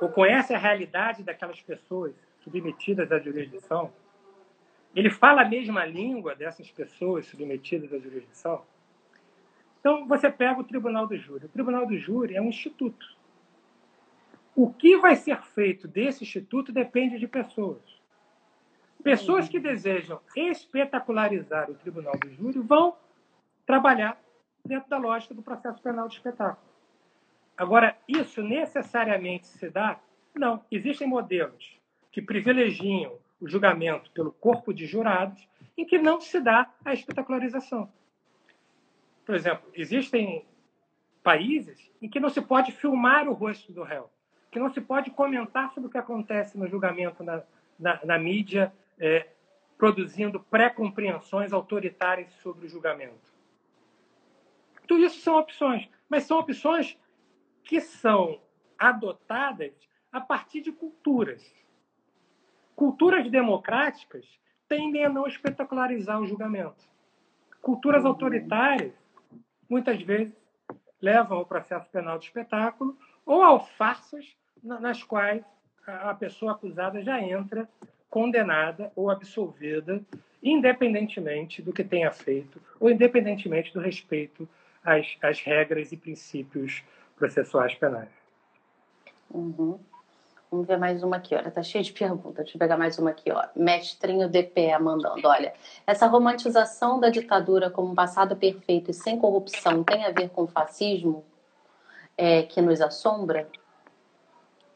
[0.01, 3.93] ou conhece a realidade daquelas pessoas submetidas à jurisdição,
[4.95, 8.63] ele fala a mesma língua dessas pessoas submetidas à jurisdição.
[9.79, 11.45] Então, você pega o Tribunal do Júri.
[11.45, 13.15] O Tribunal do Júri é um instituto.
[14.55, 18.01] O que vai ser feito desse instituto depende de pessoas.
[19.03, 22.95] Pessoas que desejam espetacularizar o Tribunal do Júri vão
[23.65, 24.19] trabalhar
[24.65, 26.70] dentro da lógica do processo penal de espetáculo.
[27.61, 29.99] Agora, isso necessariamente se dá?
[30.33, 30.65] Não.
[30.71, 31.79] Existem modelos
[32.11, 35.47] que privilegiam o julgamento pelo corpo de jurados
[35.77, 37.87] em que não se dá a espetacularização.
[39.23, 40.43] Por exemplo, existem
[41.21, 44.09] países em que não se pode filmar o rosto do réu,
[44.49, 47.43] que não se pode comentar sobre o que acontece no julgamento na,
[47.77, 49.27] na, na mídia, é,
[49.77, 53.31] produzindo pré-compreensões autoritárias sobre o julgamento.
[54.87, 56.97] Tudo isso são opções, mas são opções
[57.63, 58.39] que são
[58.77, 59.73] adotadas
[60.11, 61.41] a partir de culturas.
[62.75, 64.25] Culturas democráticas
[64.67, 66.89] tendem a não espetacularizar o julgamento.
[67.61, 68.93] Culturas autoritárias,
[69.69, 70.33] muitas vezes,
[71.01, 74.25] levam ao processo penal de espetáculo ou a farsas
[74.63, 75.43] nas quais
[75.85, 77.67] a pessoa acusada já entra
[78.09, 80.03] condenada ou absolvida,
[80.43, 84.47] independentemente do que tenha feito ou independentemente do respeito
[84.83, 86.83] às, às regras e princípios
[87.21, 88.09] processuais penais.
[89.29, 89.79] Uhum.
[90.49, 92.43] Vamos ver mais uma aqui, olha, tá cheio de perguntas.
[92.43, 93.45] Deixa eu pegar mais uma aqui, ó.
[93.55, 95.53] Mestrinho DPE mandando, olha.
[95.85, 100.43] Essa romantização da ditadura como um passado perfeito e sem corrupção tem a ver com
[100.43, 101.23] o fascismo
[102.17, 103.47] é, que nos assombra?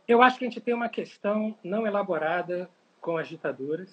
[0.08, 2.70] Eu acho que a gente tem uma questão não elaborada
[3.02, 3.92] com as ditaduras.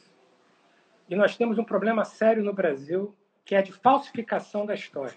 [1.08, 5.16] E nós temos um problema sério no Brasil, que é de falsificação da história.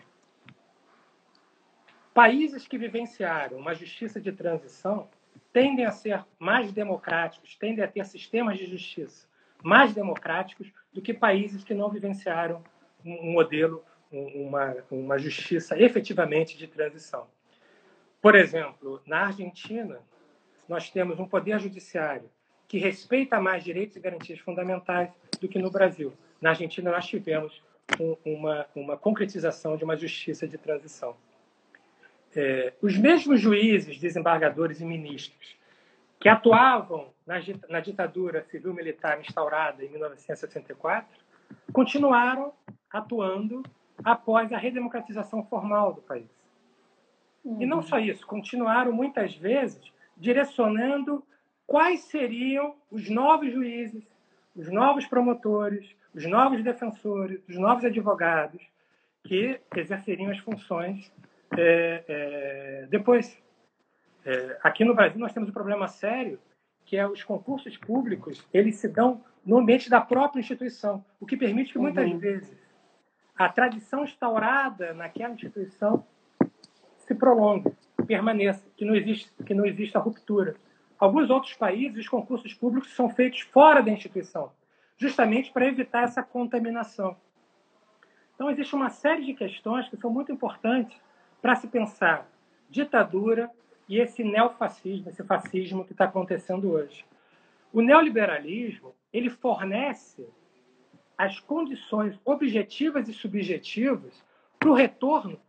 [2.16, 5.10] Países que vivenciaram uma justiça de transição
[5.52, 9.28] tendem a ser mais democráticos, tendem a ter sistemas de justiça
[9.62, 12.64] mais democráticos do que países que não vivenciaram
[13.04, 17.28] um modelo, uma, uma justiça efetivamente de transição.
[18.22, 20.00] Por exemplo, na Argentina,
[20.70, 22.32] nós temos um poder judiciário
[22.66, 26.14] que respeita mais direitos e garantias fundamentais do que no Brasil.
[26.40, 27.62] Na Argentina, nós tivemos
[28.00, 31.18] um, uma, uma concretização de uma justiça de transição.
[32.36, 35.56] É, os mesmos juízes, desembargadores e ministros
[36.20, 37.36] que atuavam na,
[37.70, 41.08] na ditadura civil-militar instaurada em 1964
[41.72, 42.52] continuaram
[42.92, 43.64] atuando
[44.04, 46.30] após a redemocratização formal do país.
[47.44, 47.62] Uhum.
[47.62, 49.82] E não só isso, continuaram muitas vezes
[50.18, 51.24] direcionando
[51.68, 54.04] quais seriam os novos juízes,
[54.56, 58.62] os novos promotores, os novos defensores, os novos advogados
[59.24, 61.12] que exerceriam as funções
[61.58, 63.38] é, é, depois.
[64.26, 66.40] É, aqui no Brasil nós temos um problema sério
[66.84, 71.38] que é os concursos públicos eles se dão no ambiente da própria instituição, o que
[71.38, 72.18] permite que muitas uhum.
[72.18, 72.58] vezes
[73.36, 76.06] a tradição instaurada naquela instituição
[76.98, 77.72] se prolongue,
[78.08, 80.56] permaneça, que não existe que não exista ruptura.
[80.98, 84.52] Alguns outros países, os concursos públicos são feitos fora da instituição,
[84.98, 87.18] justamente para evitar essa contaminação.
[88.34, 90.98] Então, existe uma série de questões que são muito importantes
[91.42, 92.30] para se pensar
[92.70, 93.50] ditadura
[93.88, 97.06] e esse neofascismo, esse fascismo que está acontecendo hoje.
[97.72, 100.28] O neoliberalismo ele fornece
[101.18, 104.24] as condições objetivas e subjetivas
[104.60, 105.40] para o retorno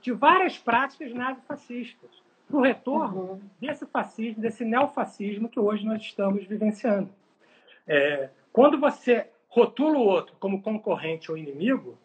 [0.00, 3.40] de várias práticas nazifascistas para o retorno uhum.
[3.60, 7.10] desse fascismo, desse neofascismo que hoje nós estamos vivenciando.
[7.86, 11.98] É, quando você rotula o outro como concorrente ou inimigo,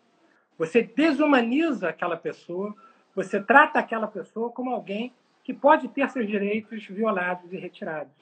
[0.58, 2.76] você desumaniza aquela pessoa,
[3.16, 8.14] você trata aquela pessoa como alguém que pode ter seus direitos violados e retirados.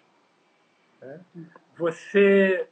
[1.02, 1.20] Né?
[1.78, 2.68] Você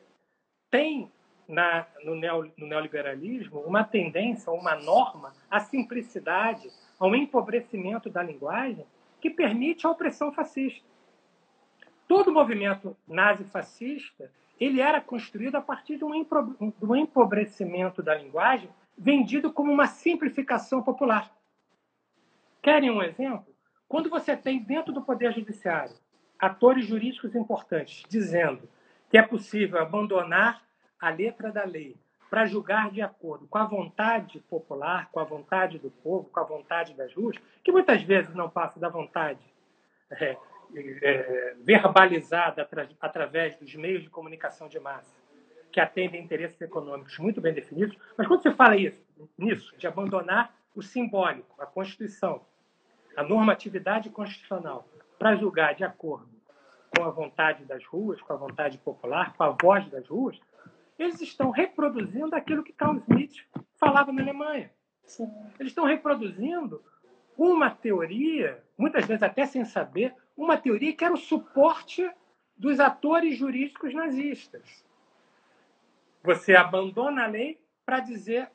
[0.70, 1.12] tem
[1.48, 8.86] na, no, neo, no neoliberalismo uma tendência, uma norma à simplicidade, ao empobrecimento da linguagem
[9.22, 10.86] que permite a opressão fascista.
[12.08, 16.16] Todo movimento nazi-fascista ele era construído a partir de um,
[16.96, 21.32] empobrecimento da linguagem vendido como uma simplificação popular.
[22.68, 23.48] Querem um exemplo?
[23.88, 25.96] Quando você tem dentro do Poder Judiciário
[26.38, 28.68] atores jurídicos importantes dizendo
[29.10, 30.62] que é possível abandonar
[31.00, 31.96] a letra da lei
[32.30, 36.44] para julgar de acordo com a vontade popular, com a vontade do povo, com a
[36.44, 39.40] vontade das ruas, que muitas vezes não passa da vontade
[40.12, 40.38] é,
[40.76, 45.16] é, verbalizada atra, através dos meios de comunicação de massa,
[45.72, 47.98] que atendem interesses econômicos muito bem definidos.
[48.18, 49.02] Mas quando se fala isso,
[49.38, 52.46] nisso, de abandonar o simbólico, a Constituição,
[53.18, 56.30] a normatividade constitucional, para julgar de acordo
[56.96, 60.40] com a vontade das ruas, com a vontade popular, com a voz das ruas,
[61.00, 63.44] eles estão reproduzindo aquilo que Carl Smith
[63.76, 64.72] falava na Alemanha.
[65.04, 65.28] Sim.
[65.60, 66.84] Eles estão reproduzindo
[67.36, 72.08] uma teoria, muitas vezes até sem saber, uma teoria que era o suporte
[72.56, 74.86] dos atores jurídicos nazistas.
[76.24, 78.52] Você abandona a lei para dizer,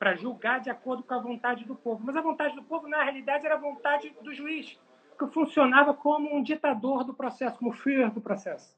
[0.00, 2.02] para julgar de acordo com a vontade do povo.
[2.02, 4.80] Mas a vontade do povo, na realidade, era a vontade do juiz,
[5.18, 8.74] que funcionava como um ditador do processo, como Führer do processo.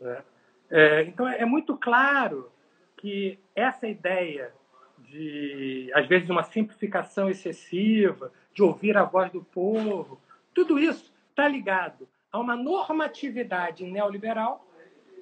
[0.00, 0.22] É.
[0.70, 2.50] É, então, é muito claro
[2.96, 4.54] que essa ideia
[5.00, 10.18] de, às vezes, uma simplificação excessiva, de ouvir a voz do povo,
[10.54, 14.66] tudo isso está ligado a uma normatividade neoliberal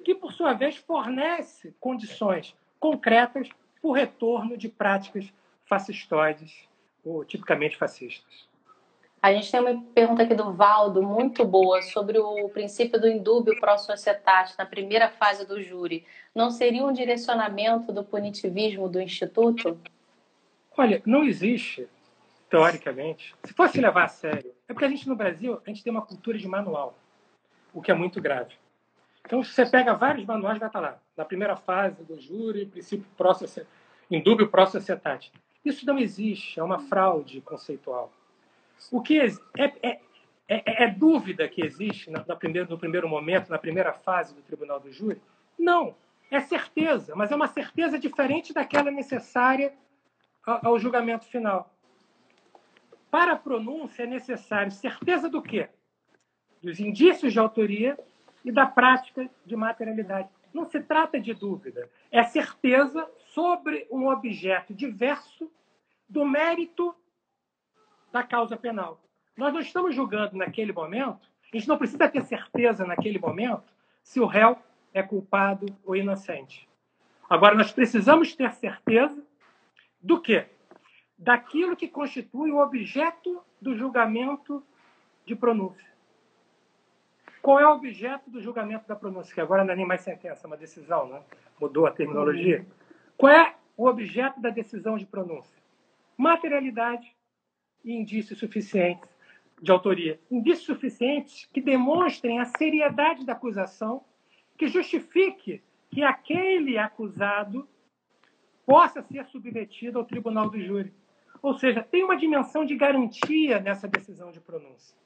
[0.05, 3.49] que, por sua vez, fornece condições concretas
[3.83, 5.31] o retorno de práticas
[5.65, 6.67] fascistoides
[7.03, 8.47] ou tipicamente fascistas.
[9.21, 13.57] A gente tem uma pergunta aqui do Valdo, muito boa, sobre o princípio do indúbio
[13.59, 16.05] pro societate na primeira fase do júri.
[16.33, 19.79] Não seria um direcionamento do punitivismo do Instituto?
[20.77, 21.87] Olha, não existe,
[22.49, 23.33] teoricamente.
[23.45, 26.05] Se fosse levar a sério, é porque a gente no Brasil, a gente tem uma
[26.05, 26.97] cultura de manual.
[27.73, 28.55] o que é muito grave.
[29.25, 30.99] Então, se você pega vários manuais, vai estar lá.
[31.15, 33.65] Na primeira fase do júri, princípio process,
[34.09, 35.31] indúbio processetate.
[35.63, 38.11] Isso não existe, é uma fraude conceitual.
[38.91, 39.99] O que é, é,
[40.47, 44.91] é, é dúvida que existe primeiro, no primeiro momento, na primeira fase do tribunal do
[44.91, 45.21] júri?
[45.57, 45.95] Não,
[46.29, 49.73] é certeza, mas é uma certeza diferente daquela necessária
[50.45, 51.71] ao, ao julgamento final.
[53.09, 55.69] Para a pronúncia é necessário certeza do quê?
[56.61, 57.97] Dos indícios de autoria
[58.43, 60.29] e da prática de materialidade.
[60.53, 65.51] Não se trata de dúvida, é certeza sobre um objeto diverso
[66.07, 66.95] do mérito
[68.11, 69.01] da causa penal.
[69.35, 73.63] Nós não estamos julgando naquele momento, a gente não precisa ter certeza naquele momento
[74.03, 74.57] se o réu
[74.93, 76.69] é culpado ou inocente.
[77.27, 79.25] Agora, nós precisamos ter certeza
[79.99, 80.45] do quê?
[81.17, 84.63] Daquilo que constitui o objeto do julgamento
[85.25, 85.92] de pronúncia.
[87.43, 89.35] Qual é o objeto do julgamento da pronúncia?
[89.35, 91.21] Que agora não é nem mais sentença, é uma decisão, né?
[91.59, 92.65] mudou a terminologia.
[93.17, 95.61] Qual é o objeto da decisão de pronúncia?
[96.17, 97.13] Materialidade
[97.83, 99.09] e indícios suficientes
[99.61, 100.21] de autoria.
[100.31, 104.05] Indícios suficientes que demonstrem a seriedade da acusação,
[104.57, 107.67] que justifique que aquele acusado
[108.65, 110.93] possa ser submetido ao tribunal do júri.
[111.41, 115.02] Ou seja, tem uma dimensão de garantia nessa decisão de pronúncia.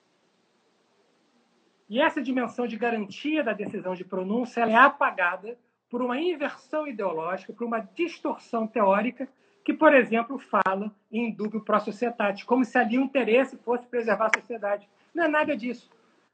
[1.90, 5.58] E essa dimensão de garantia da decisão de pronúncia é apagada
[5.90, 9.28] por uma inversão ideológica, por uma distorção teórica
[9.64, 14.28] que, por exemplo, fala em dúbio pro societate, como se ali o interesse fosse preservar
[14.34, 14.88] a sociedade.
[15.14, 15.90] Não é nada disso.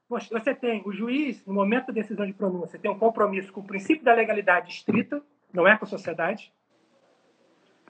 [0.08, 3.64] Você tem o juiz, no momento da decisão de pronúncia, tem um compromisso com o
[3.64, 6.54] princípio da legalidade estrita, não é com a sociedade.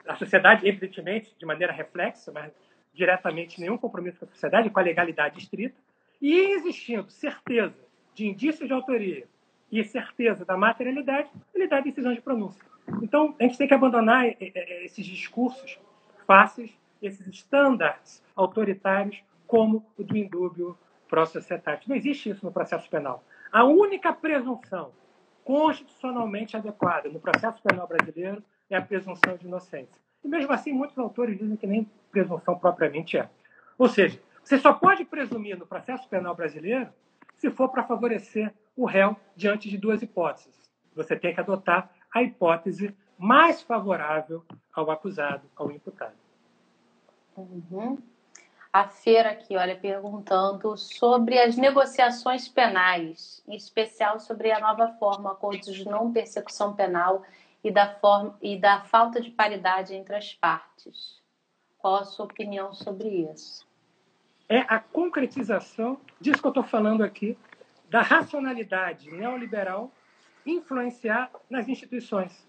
[0.07, 2.53] A sociedade, evidentemente, de maneira reflexa, mas
[2.93, 5.76] diretamente nenhum compromisso com a sociedade, com a legalidade estrita.
[6.24, 7.76] E existindo certeza
[8.15, 9.28] de indícios de autoria
[9.69, 12.63] e certeza da materialidade, ele dá decisão de pronúncia.
[13.01, 15.78] Então, a gente tem que abandonar esses discursos
[16.26, 16.71] fáceis,
[17.01, 20.78] esses estándares autoritários, como o do indúbio
[21.09, 21.89] pró-societate.
[21.89, 23.21] Não existe isso no processo penal.
[23.51, 24.93] A única presunção
[25.43, 30.01] constitucionalmente adequada no processo penal brasileiro é a presunção de inocência.
[30.24, 33.30] E mesmo assim, muitos autores dizem que nem presunção propriamente é.
[33.78, 36.91] Ou seja, você só pode presumir no processo penal brasileiro
[37.37, 40.69] se for para favorecer o réu diante de duas hipóteses.
[40.95, 46.15] Você tem que adotar a hipótese mais favorável ao acusado, ao imputado.
[47.37, 47.97] Uhum.
[48.71, 55.31] A Feira aqui, olha, perguntando sobre as negociações penais, em especial sobre a nova forma,
[55.31, 57.23] acordos de não persecução penal
[57.63, 61.21] e da, forma, e da falta de paridade entre as partes.
[61.77, 63.65] Qual a sua opinião sobre isso?
[64.49, 67.37] É a concretização disso que eu estou falando aqui,
[67.89, 69.91] da racionalidade neoliberal
[70.45, 72.47] influenciar nas instituições.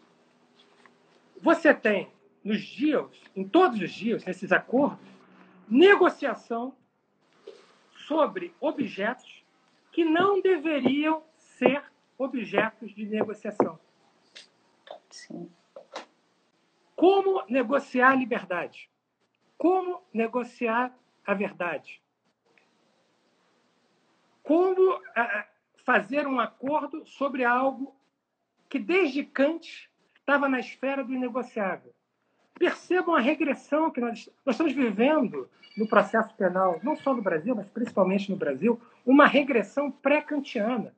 [1.40, 2.10] Você tem
[2.42, 5.06] nos dias, em todos os dias, nesses acordos,
[5.68, 6.74] negociação
[8.06, 9.44] sobre objetos
[9.92, 11.82] que não deveriam ser
[12.18, 13.78] objetos de negociação.
[15.10, 15.50] Sim.
[16.96, 18.90] Como negociar liberdade?
[19.56, 20.96] Como negociar
[21.26, 22.00] a verdade?
[24.42, 25.00] Como
[25.84, 27.94] fazer um acordo sobre algo
[28.68, 31.94] que desde Kant estava na esfera do inegociável?
[32.58, 37.54] Percebam a regressão que nós, nós estamos vivendo no processo penal, não só no Brasil,
[37.54, 40.94] mas principalmente no Brasil, uma regressão pré-kantiana.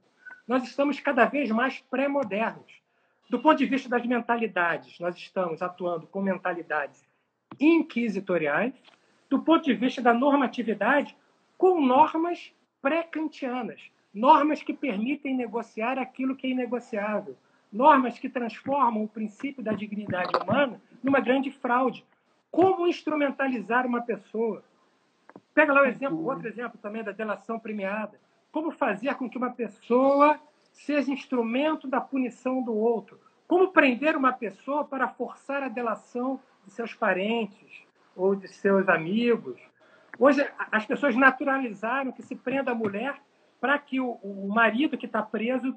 [0.46, 2.80] Nós estamos cada vez mais pré-modernos.
[3.28, 7.04] Do ponto de vista das mentalidades, nós estamos atuando com mentalidades
[7.58, 8.74] inquisitoriais,
[9.28, 11.16] do ponto de vista da normatividade,
[11.58, 17.36] com normas pré-kantianas, normas que permitem negociar aquilo que é inegociável,
[17.72, 22.04] normas que transformam o princípio da dignidade humana numa grande fraude.
[22.50, 24.62] Como instrumentalizar uma pessoa?
[25.52, 28.18] Pega lá o exemplo, outro exemplo também da delação premiada.
[28.52, 30.40] Como fazer com que uma pessoa
[30.72, 33.20] seja instrumento da punição do outro?
[33.46, 37.85] Como prender uma pessoa para forçar a delação de seus parentes,
[38.16, 39.60] ou de seus amigos.
[40.18, 43.20] Hoje, as pessoas naturalizaram que se prenda a mulher
[43.60, 45.76] para que o, o marido que está preso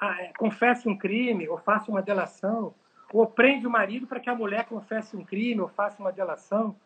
[0.00, 2.74] é, confesse um crime ou faça uma delação,
[3.12, 6.76] ou prende o marido para que a mulher confesse um crime ou faça uma delação.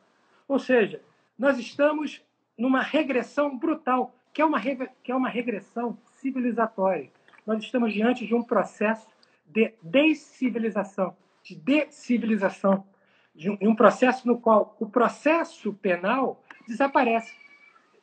[0.49, 1.03] Ou seja,
[1.39, 2.23] nós estamos
[2.57, 7.11] numa regressão brutal, que é uma, que é uma regressão civilizatória.
[7.47, 9.07] Nós estamos diante de um processo
[9.47, 12.87] de descivilização, de decivilização
[13.35, 17.35] de um, um processo no qual o processo penal desaparece.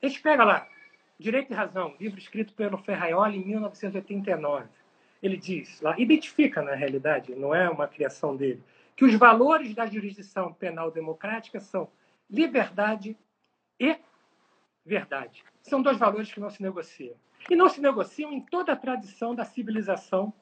[0.04, 0.68] Gente pega lá,
[1.18, 4.68] Direito e Razão, livro escrito pelo Ferraioli em 1989.
[5.22, 8.64] Ele diz lá, identifica na realidade, não é uma criação dele,
[8.96, 11.88] que os valores da jurisdição penal democrática são
[12.30, 13.16] liberdade
[13.80, 13.98] e
[14.86, 15.44] verdade.
[15.62, 17.16] São dois valores que não se negociam.
[17.50, 20.34] E não se negociam em toda a tradição da civilização.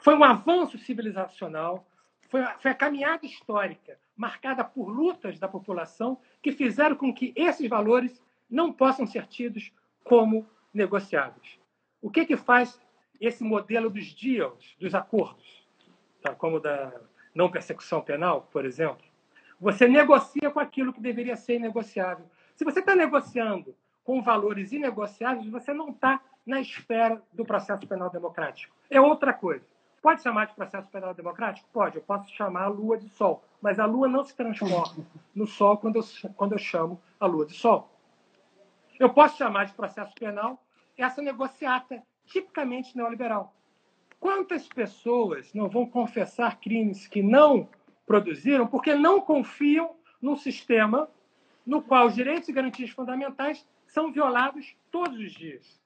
[0.00, 1.86] Foi um avanço civilizacional,
[2.34, 7.32] foi a, foi a caminhada histórica marcada por lutas da população que fizeram com que
[7.36, 8.20] esses valores
[8.50, 9.72] não possam ser tidos
[10.02, 11.60] como negociáveis.
[12.02, 12.80] O que, que faz
[13.20, 15.64] esse modelo dos deals, dos acordos,
[16.20, 16.34] tá?
[16.34, 16.92] como da
[17.32, 19.06] não persecução penal, por exemplo?
[19.60, 22.26] Você negocia com aquilo que deveria ser negociável.
[22.56, 28.10] Se você está negociando com valores inegociáveis, você não está na esfera do processo penal
[28.10, 28.74] democrático.
[28.90, 29.64] É outra coisa.
[30.04, 31.66] Pode chamar de processo penal democrático?
[31.72, 31.96] Pode.
[31.96, 33.42] Eu posso chamar a lua de sol.
[33.62, 35.02] Mas a lua não se transforma
[35.34, 36.04] no sol quando eu,
[36.36, 37.88] quando eu chamo a lua de sol.
[39.00, 40.62] Eu posso chamar de processo penal
[40.98, 43.54] essa negociata tipicamente neoliberal.
[44.20, 47.66] Quantas pessoas não vão confessar crimes que não
[48.06, 51.08] produziram porque não confiam num sistema
[51.64, 55.82] no qual os direitos e garantias fundamentais são violados todos os dias?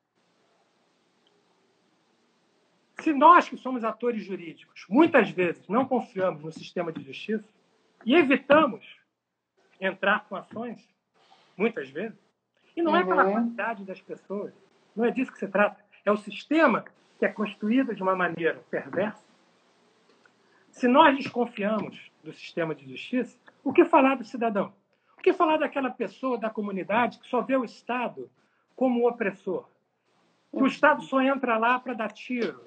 [3.01, 7.49] Se nós, que somos atores jurídicos, muitas vezes não confiamos no sistema de justiça
[8.05, 8.85] e evitamos
[9.81, 10.85] entrar com ações,
[11.57, 12.19] muitas vezes,
[12.77, 12.99] e não uhum.
[12.99, 13.33] é pela uhum.
[13.33, 14.53] qualidade das pessoas,
[14.95, 15.83] não é disso que se trata.
[16.05, 16.85] É o sistema
[17.19, 19.25] que é construído de uma maneira perversa.
[20.71, 24.73] Se nós desconfiamos do sistema de justiça, o que falar do cidadão?
[25.17, 28.31] O que falar daquela pessoa da comunidade que só vê o Estado
[28.77, 29.69] como um opressor?
[30.53, 32.65] Que o Estado só entra lá para dar tiro,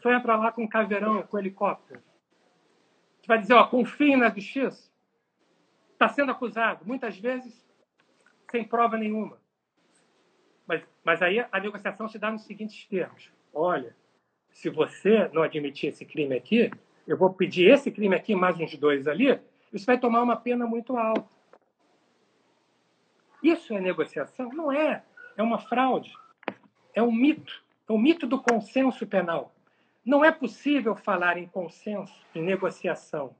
[0.00, 2.00] só entra lá com caveirão, com helicóptero.
[3.20, 4.90] Você vai dizer, ó, confie na justiça.
[5.92, 7.66] Está sendo acusado, muitas vezes
[8.50, 9.38] sem prova nenhuma.
[10.66, 13.96] Mas, mas aí a negociação se dá nos seguintes termos: olha,
[14.50, 16.70] se você não admitir esse crime aqui,
[17.06, 19.40] eu vou pedir esse crime aqui mais uns dois ali,
[19.72, 21.28] isso vai tomar uma pena muito alta.
[23.42, 24.50] Isso é negociação?
[24.50, 25.04] Não é.
[25.36, 26.12] É uma fraude.
[26.92, 27.62] É um mito.
[27.88, 29.54] É o mito do consenso penal.
[30.08, 33.36] Não é possível falar em consenso, em negociação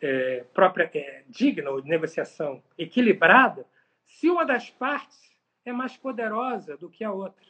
[0.00, 3.64] é, própria, é, digna, ou negociação equilibrada,
[4.04, 5.32] se uma das partes
[5.64, 7.46] é mais poderosa do que a outra.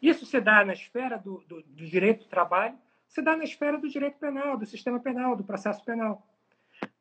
[0.00, 2.78] Isso se dá na esfera do, do, do direito do trabalho,
[3.08, 6.24] se dá na esfera do direito penal, do sistema penal, do processo penal.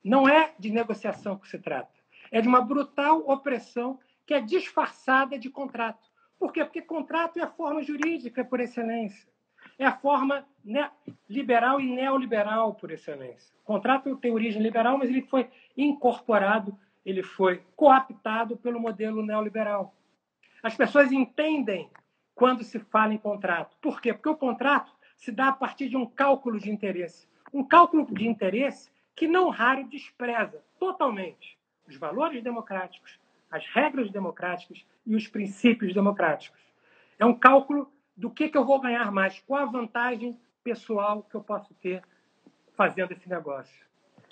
[0.03, 1.93] Não é de negociação que se trata.
[2.31, 6.09] É de uma brutal opressão que é disfarçada de contrato.
[6.39, 6.65] Por quê?
[6.65, 9.31] Porque contrato é a forma jurídica por excelência.
[9.78, 10.45] É a forma
[11.30, 13.53] liberal e neoliberal por excelência.
[13.63, 19.95] O contrato tem origem liberal, mas ele foi incorporado ele foi cooptado pelo modelo neoliberal.
[20.61, 21.89] As pessoas entendem
[22.34, 23.76] quando se fala em contrato.
[23.82, 24.13] Por quê?
[24.13, 27.28] Porque o contrato se dá a partir de um cálculo de interesse.
[27.53, 31.57] Um cálculo de interesse que não raro despreza totalmente
[31.88, 33.19] os valores democráticos,
[33.51, 36.59] as regras democráticas e os princípios democráticos.
[37.19, 41.36] É um cálculo do que, que eu vou ganhar mais, qual a vantagem pessoal que
[41.36, 42.01] eu posso ter
[42.76, 43.86] fazendo esse negócio.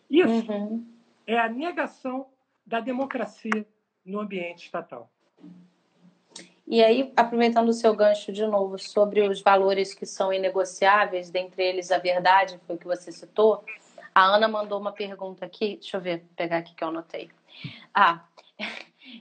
[0.09, 0.85] Isso uhum.
[1.27, 2.27] é a negação
[2.65, 3.65] da democracia
[4.05, 5.09] no ambiente estatal.
[6.67, 11.63] E aí, aproveitando o seu gancho de novo sobre os valores que são inegociáveis, dentre
[11.63, 13.63] eles a verdade, foi o que você citou,
[14.13, 17.29] a Ana mandou uma pergunta aqui, deixa eu ver, pegar aqui que eu anotei.
[17.93, 18.23] Ah,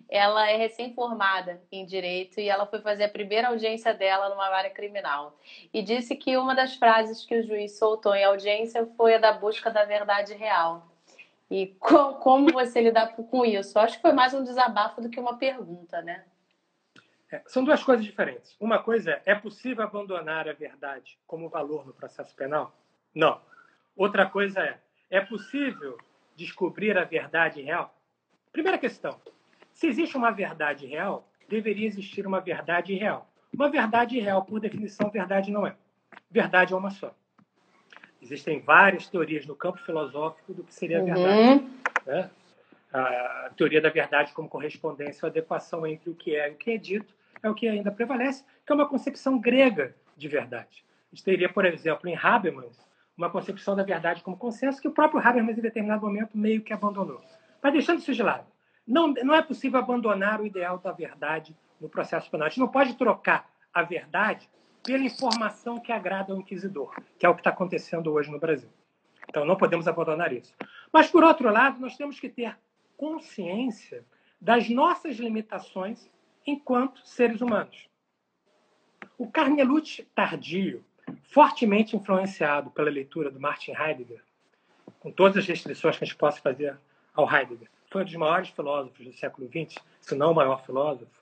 [0.09, 4.71] ela é recém-formada em direito e ela foi fazer a primeira audiência dela numa área
[4.71, 5.39] criminal.
[5.73, 9.33] E disse que uma das frases que o juiz soltou em audiência foi a da
[9.33, 10.89] busca da verdade real.
[11.51, 11.75] E
[12.21, 13.77] como você lidar com isso?
[13.77, 16.25] Eu acho que foi mais um desabafo do que uma pergunta, né?
[17.31, 18.57] É, são duas coisas diferentes.
[18.59, 22.75] Uma coisa é, é possível abandonar a verdade como valor no processo penal?
[23.15, 23.41] Não.
[23.97, 24.79] Outra coisa é,
[25.11, 25.99] é possível
[26.35, 27.95] descobrir a verdade real?
[28.53, 29.21] Primeira questão,
[29.81, 33.27] se existe uma verdade real, deveria existir uma verdade real.
[33.51, 35.75] Uma verdade real, por definição, verdade não é.
[36.31, 37.15] Verdade é uma só.
[38.21, 41.65] Existem várias teorias no campo filosófico do que seria a verdade.
[41.65, 41.71] Uhum.
[42.07, 42.31] Né?
[42.93, 46.73] A teoria da verdade como correspondência ou adequação entre o que é e o que
[46.73, 50.85] é dito é o que ainda prevalece, que é uma concepção grega de verdade.
[51.11, 54.93] A gente teria, por exemplo, em Habermas, uma concepção da verdade como consenso que o
[54.93, 57.23] próprio Habermas, em determinado momento, meio que abandonou.
[57.63, 58.45] Mas deixando isso de lado,
[58.91, 62.47] não, não é possível abandonar o ideal da verdade no processo penal.
[62.47, 64.51] A gente não pode trocar a verdade
[64.83, 68.69] pela informação que agrada ao inquisidor, que é o que está acontecendo hoje no Brasil.
[69.29, 70.53] Então, não podemos abandonar isso.
[70.93, 72.59] Mas, por outro lado, nós temos que ter
[72.97, 74.05] consciência
[74.41, 76.11] das nossas limitações
[76.45, 77.89] enquanto seres humanos.
[79.17, 80.85] O Carnelucci tardio,
[81.23, 84.23] fortemente influenciado pela leitura do Martin Heidegger,
[84.99, 86.77] com todas as restrições que a gente possa fazer
[87.15, 91.21] ao Heidegger, foi um dos maiores filósofos do século XX, se não o maior filósofo.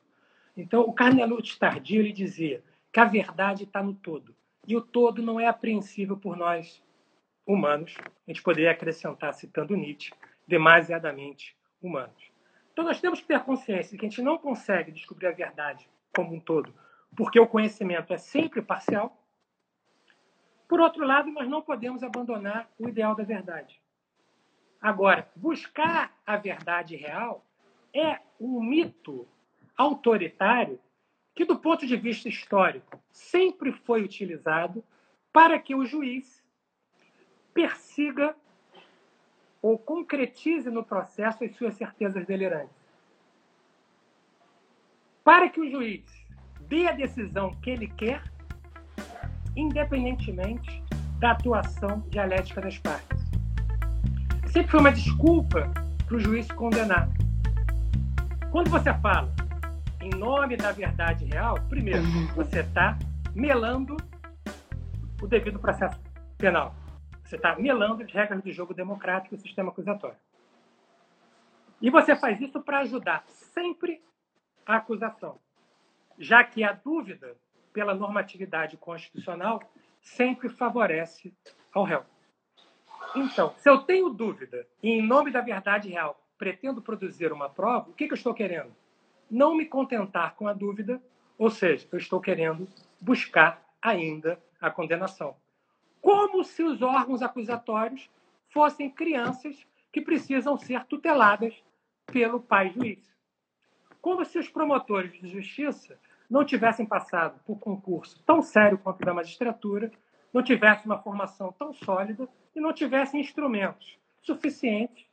[0.56, 2.62] Então, o Carnelucci tardio ele dizia
[2.92, 4.34] que a verdade está no todo.
[4.66, 6.82] E o todo não é apreensível por nós
[7.46, 7.94] humanos.
[7.98, 10.12] A gente poderia acrescentar, citando Nietzsche,
[10.46, 12.30] demasiadamente humanos.
[12.72, 15.88] Então, nós temos que ter consciência de que a gente não consegue descobrir a verdade
[16.14, 16.72] como um todo,
[17.16, 19.16] porque o conhecimento é sempre parcial.
[20.68, 23.80] Por outro lado, nós não podemos abandonar o ideal da verdade.
[24.80, 27.44] Agora, buscar a verdade real
[27.92, 29.26] é um mito
[29.76, 30.78] autoritário
[31.34, 34.84] que, do ponto de vista histórico, sempre foi utilizado
[35.32, 36.42] para que o juiz
[37.52, 38.36] persiga
[39.60, 42.76] ou concretize no processo as suas certezas delirantes.
[45.24, 46.04] Para que o juiz
[46.68, 48.22] dê a decisão que ele quer,
[49.56, 50.82] independentemente
[51.18, 53.27] da atuação dialética das partes.
[54.52, 55.70] Sempre foi uma desculpa
[56.06, 57.08] para o juiz condenar.
[58.50, 59.30] Quando você fala
[60.00, 62.02] em nome da verdade real, primeiro,
[62.34, 62.98] você está
[63.34, 63.96] melando
[65.20, 66.00] o devido processo
[66.38, 66.74] penal.
[67.22, 70.16] Você está melando as regras do jogo democrático e o sistema acusatório.
[71.82, 74.02] E você faz isso para ajudar sempre
[74.64, 75.38] a acusação,
[76.18, 77.36] já que a dúvida,
[77.72, 79.60] pela normatividade constitucional,
[80.00, 81.34] sempre favorece
[81.72, 82.04] ao réu.
[83.14, 87.90] Então, se eu tenho dúvida e, em nome da verdade real, pretendo produzir uma prova,
[87.90, 88.74] o que, que eu estou querendo?
[89.30, 91.02] Não me contentar com a dúvida,
[91.36, 92.68] ou seja, eu estou querendo
[93.00, 95.36] buscar ainda a condenação.
[96.00, 98.08] Como se os órgãos acusatórios
[98.50, 101.54] fossem crianças que precisam ser tuteladas
[102.06, 102.98] pelo pai juiz.
[104.00, 105.98] Como se os promotores de justiça
[106.30, 109.90] não tivessem passado por concurso tão sério quanto da magistratura,
[110.32, 115.06] não tivessem uma formação tão sólida e não tivessem instrumentos suficientes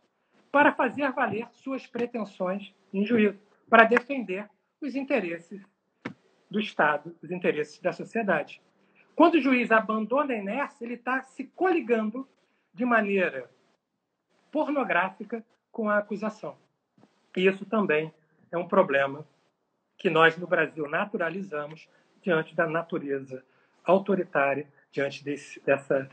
[0.52, 3.40] para fazer valer suas pretensões em juízo,
[3.70, 4.50] para defender
[4.82, 5.62] os interesses
[6.50, 8.62] do Estado, os interesses da sociedade.
[9.16, 12.28] Quando o juiz abandona a inércia, ele está se coligando
[12.74, 13.50] de maneira
[14.52, 16.58] pornográfica com a acusação.
[17.36, 18.14] E isso também
[18.52, 19.26] é um problema
[19.98, 21.90] que nós no Brasil naturalizamos
[22.22, 23.44] diante da natureza
[23.84, 26.10] autoritária, diante desse, dessa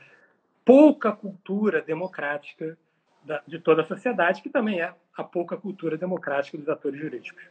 [0.65, 2.77] pouca cultura democrática
[3.23, 7.45] da, de toda a sociedade, que também é a pouca cultura democrática dos atores jurídicos.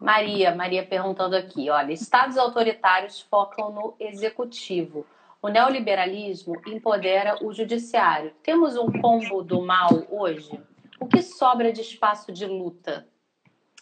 [0.00, 5.06] Maria, Maria perguntando aqui, olha, estados autoritários focam no executivo.
[5.42, 8.32] O neoliberalismo empodera o judiciário.
[8.42, 10.58] Temos um combo do mal hoje?
[10.98, 13.06] O que sobra de espaço de luta?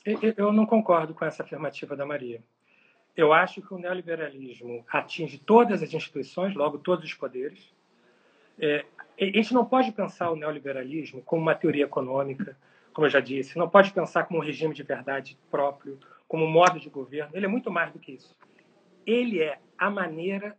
[0.04, 2.42] Eu não concordo com essa afirmativa da Maria.
[3.16, 7.72] Eu acho que o neoliberalismo atinge todas as instituições, logo todos os poderes.
[8.58, 8.84] É,
[9.20, 12.56] a gente não pode pensar o neoliberalismo como uma teoria econômica,
[12.92, 15.98] como eu já disse, não pode pensar como um regime de verdade próprio,
[16.28, 17.32] como um modo de governo.
[17.34, 18.36] Ele é muito mais do que isso.
[19.06, 20.56] Ele é a maneira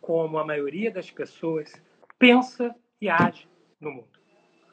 [0.00, 1.72] como a maioria das pessoas
[2.18, 3.48] pensa e age
[3.80, 4.20] no mundo.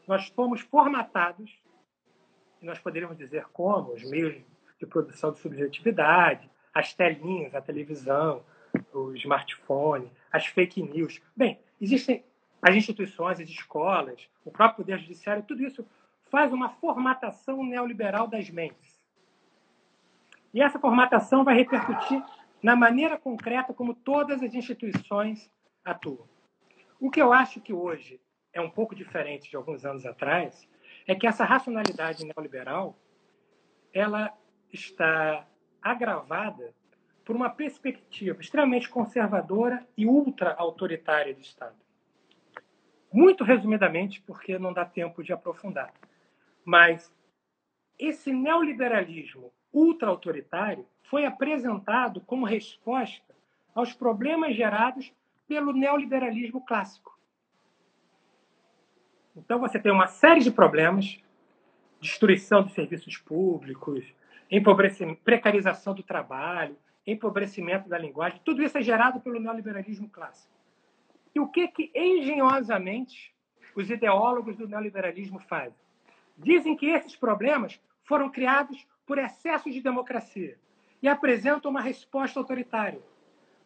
[0.08, 1.60] Nós fomos formatados,
[2.62, 4.36] e nós poderíamos dizer como, os meios
[4.80, 8.44] de produção de subjetividade, as telinhas, a televisão,
[8.94, 11.22] o smartphone, as fake news.
[11.36, 12.24] Bem, existem
[12.62, 15.86] as instituições, as escolas, o próprio poder judiciário, tudo isso
[16.30, 19.00] faz uma formatação neoliberal das mentes.
[20.54, 22.24] E essa formatação vai repercutir
[22.62, 25.50] na maneira concreta como todas as instituições
[25.84, 26.28] atuam.
[27.00, 28.20] O que eu acho que hoje
[28.52, 30.68] é um pouco diferente de alguns anos atrás
[31.08, 32.98] é que essa racionalidade neoliberal
[33.94, 34.32] ela
[34.72, 35.48] está
[35.82, 36.74] agravada
[37.24, 41.76] por uma perspectiva extremamente conservadora e ultra-autoritária do Estado.
[43.12, 45.94] Muito resumidamente, porque não dá tempo de aprofundar.
[46.66, 47.14] Mas
[47.98, 53.36] esse neoliberalismo ultra-autoritário foi apresentado como resposta
[53.76, 55.14] aos problemas gerados
[55.48, 57.18] pelo neoliberalismo clássico.
[59.36, 61.22] Então, você tem uma série de problemas:
[62.00, 64.06] destruição dos serviços públicos,
[64.50, 70.54] empobrecimento, precarização do trabalho, empobrecimento da linguagem, tudo isso é gerado pelo neoliberalismo clássico.
[71.34, 73.34] E o que, que engenhosamente
[73.76, 75.78] os ideólogos do neoliberalismo fazem?
[76.38, 80.58] Dizem que esses problemas foram criados por excesso de democracia
[81.02, 83.02] e apresentam uma resposta autoritária.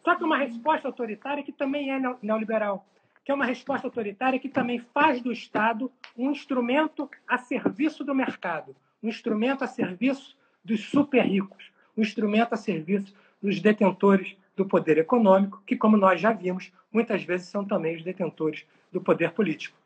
[0.04, 2.86] Só que uma resposta autoritária que também é neoliberal,
[3.24, 8.14] que é uma resposta autoritária que também faz do Estado um instrumento a serviço do
[8.14, 14.66] mercado, um instrumento a serviço dos super ricos, um instrumento a serviço dos detentores do
[14.66, 19.32] poder econômico, que, como nós já vimos, muitas vezes são também os detentores do poder
[19.32, 19.78] político.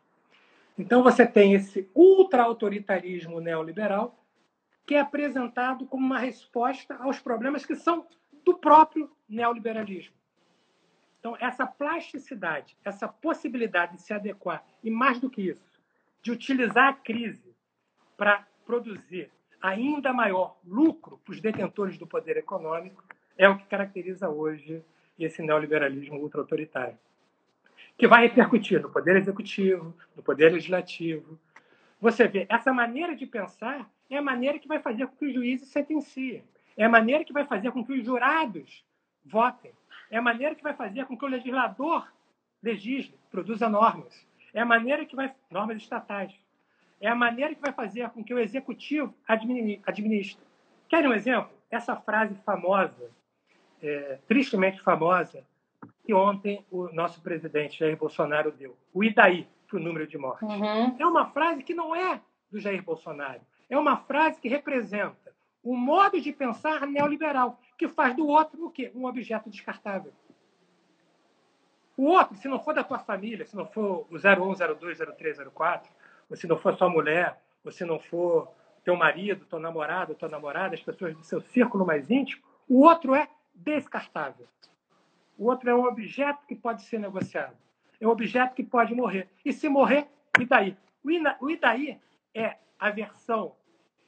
[0.77, 4.23] Então, você tem esse ultra-autoritarismo neoliberal,
[4.85, 8.05] que é apresentado como uma resposta aos problemas que são
[8.45, 10.13] do próprio neoliberalismo.
[11.19, 15.81] Então, essa plasticidade, essa possibilidade de se adequar, e mais do que isso,
[16.21, 17.55] de utilizar a crise
[18.15, 19.31] para produzir
[19.61, 23.03] ainda maior lucro para os detentores do poder econômico,
[23.37, 24.83] é o que caracteriza hoje
[25.17, 26.97] esse neoliberalismo ultra-autoritário,
[27.97, 31.39] que vai repercutir no poder executivo, no poder legislativo.
[31.99, 35.33] Você vê, essa maneira de pensar é a maneira que vai fazer com que os
[35.33, 36.43] juízes sentenciem,
[36.75, 38.85] é a maneira que vai fazer com que os jurados
[39.25, 39.71] votem,
[40.11, 42.07] é a maneira que vai fazer com que o legislador
[42.61, 46.33] legisle, produza normas, é a maneira que vai normas estatais,
[46.99, 50.43] é a maneira que vai fazer com que o executivo administre.
[50.89, 51.51] Querem um exemplo?
[51.69, 53.11] Essa frase famosa
[53.81, 55.43] é, tristemente famosa
[56.03, 58.75] que ontem o nosso presidente Jair Bolsonaro deu.
[58.93, 60.47] O Idaí para o número de mortes.
[60.47, 60.95] Uhum.
[60.97, 63.41] É uma frase que não é do Jair Bolsonaro.
[63.69, 68.71] É uma frase que representa um modo de pensar neoliberal, que faz do outro o
[68.71, 68.89] quê?
[68.95, 70.13] Um objeto descartável.
[71.97, 75.37] O outro, se não for da tua família, se não for o 01, 02, 03,
[75.53, 75.91] 04,
[76.33, 78.51] se não for sua mulher, se não for
[78.83, 83.13] teu marido, teu namorado, tua namorada, as pessoas do seu círculo mais íntimo, o outro
[83.15, 84.47] é descartável.
[85.37, 87.55] O outro é um objeto que pode ser negociado.
[87.99, 89.29] É um objeto que pode morrer.
[89.43, 90.07] E se morrer,
[90.39, 90.77] e daí?
[91.39, 91.99] O Idaí
[92.33, 93.55] é a versão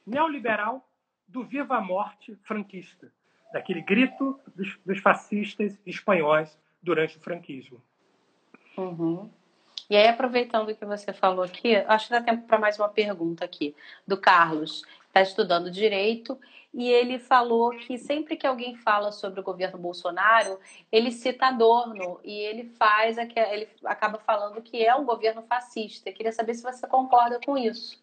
[0.06, 0.86] neoliberal
[1.26, 3.12] do viva a morte franquista,
[3.52, 7.82] daquele grito dos, dos fascistas espanhóis durante o franquismo.
[8.76, 9.30] Uhum.
[9.90, 12.88] E aí, aproveitando o que você falou aqui, acho que dá tempo para mais uma
[12.88, 13.74] pergunta aqui,
[14.06, 16.38] do Carlos, está estudando direito
[16.72, 20.60] e ele falou que sempre que alguém fala sobre o governo Bolsonaro,
[20.92, 26.08] ele cita Adorno e ele faz, ele acaba falando que é um governo fascista.
[26.08, 28.00] Eu queria saber se você concorda com isso.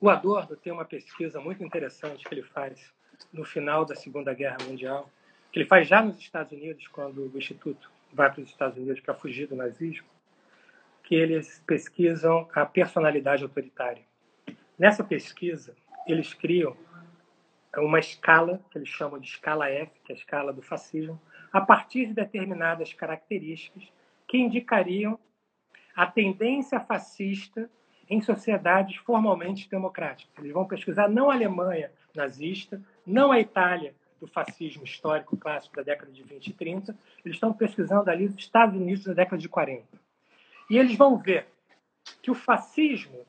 [0.00, 2.94] O Adorno tem uma pesquisa muito interessante que ele faz
[3.30, 5.10] no final da Segunda Guerra Mundial,
[5.52, 9.00] que ele faz já nos Estados Unidos, quando o Instituto vai para os Estados Unidos
[9.00, 10.06] para fugir do nazismo,
[11.08, 14.02] que eles pesquisam a personalidade autoritária.
[14.78, 15.74] Nessa pesquisa,
[16.06, 16.76] eles criam
[17.78, 21.18] uma escala, que eles chamam de escala F, que é a escala do fascismo,
[21.50, 23.90] a partir de determinadas características
[24.26, 25.18] que indicariam
[25.96, 27.70] a tendência fascista
[28.06, 30.36] em sociedades formalmente democráticas.
[30.38, 35.82] Eles vão pesquisar não a Alemanha nazista, não a Itália do fascismo histórico clássico da
[35.82, 36.94] década de 20 e 30,
[37.24, 40.07] eles estão pesquisando ali os Estados Unidos da década de 40.
[40.68, 41.46] E eles vão ver
[42.22, 43.26] que o fascismo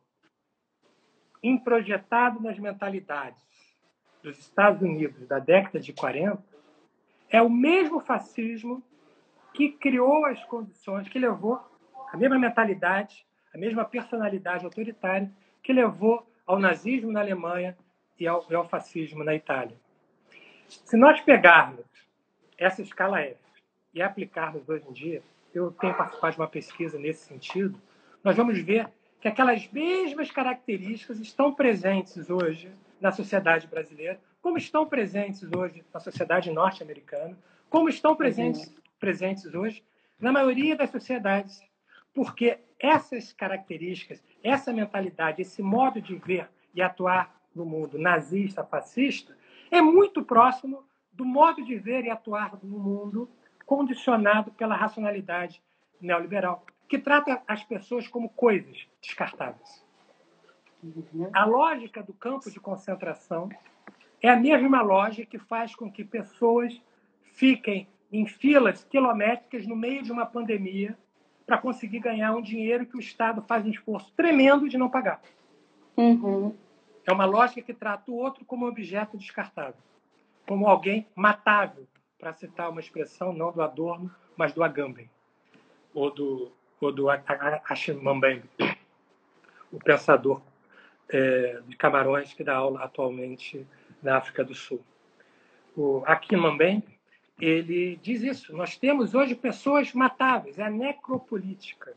[1.41, 3.41] introjetado nas mentalidades
[4.21, 6.43] dos Estados Unidos da década de 40
[7.29, 8.83] é o mesmo fascismo
[9.53, 11.61] que criou as condições, que levou
[12.11, 15.31] a mesma mentalidade, a mesma personalidade autoritária
[15.63, 17.77] que levou ao nazismo na Alemanha
[18.19, 19.77] e ao, e ao fascismo na Itália.
[20.67, 21.85] Se nós pegarmos
[22.57, 23.39] essa escala F
[23.93, 25.23] e aplicarmos hoje em dia,
[25.54, 27.80] eu tenho participado de uma pesquisa nesse sentido,
[28.24, 28.89] nós vamos ver
[29.20, 32.72] que aquelas mesmas características estão presentes hoje
[33.02, 37.38] na sociedade brasileira, como estão presentes hoje na sociedade norte-americana,
[37.70, 38.74] como estão presentes, uhum.
[39.00, 39.84] presentes hoje
[40.20, 41.62] na maioria das sociedades.
[42.14, 49.36] Porque essas características, essa mentalidade, esse modo de ver e atuar no mundo nazista, fascista,
[49.70, 53.30] é muito próximo do modo de ver e atuar no mundo
[53.70, 55.61] condicionado pela racionalidade
[56.01, 59.86] neoliberal que trata as pessoas como coisas descartáveis.
[61.32, 63.47] A lógica do campo de concentração
[64.24, 66.82] é a mesma lógica que faz com que pessoas
[67.22, 70.97] fiquem em filas quilométricas no meio de uma pandemia
[71.45, 75.22] para conseguir ganhar um dinheiro que o Estado faz um esforço tremendo de não pagar.
[75.95, 76.55] Uhum.
[77.05, 79.80] É uma lógica que trata o outro como objeto descartável,
[80.47, 81.86] como alguém matável,
[82.20, 85.09] para citar uma expressão não do Adorno, mas do Agamben,
[85.93, 86.51] ou do
[86.82, 88.49] ou do Ashimambembe,
[89.70, 90.41] o pensador
[91.09, 93.67] é, de Camarões que dá aula atualmente
[94.01, 94.82] na África do Sul.
[95.76, 96.97] O Akimambembe,
[97.39, 98.55] ele diz isso.
[98.55, 101.93] Nós temos hoje pessoas matáveis, é a necropolítica.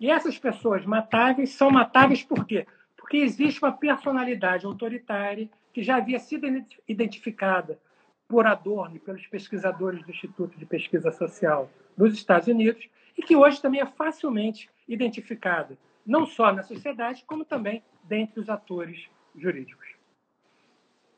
[0.00, 2.66] E essas pessoas matáveis são matáveis por quê?
[2.96, 6.46] Porque existe uma personalidade autoritária que já havia sido
[6.88, 7.78] identificada
[8.28, 13.36] por Adorno e pelos pesquisadores do Instituto de Pesquisa Social nos Estados Unidos e que
[13.36, 19.86] hoje também é facilmente identificada, não só na sociedade, como também dentre os atores jurídicos.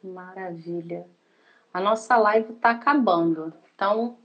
[0.02, 1.06] Maravilha.
[1.72, 3.52] A nossa live está acabando.
[3.74, 4.18] Então,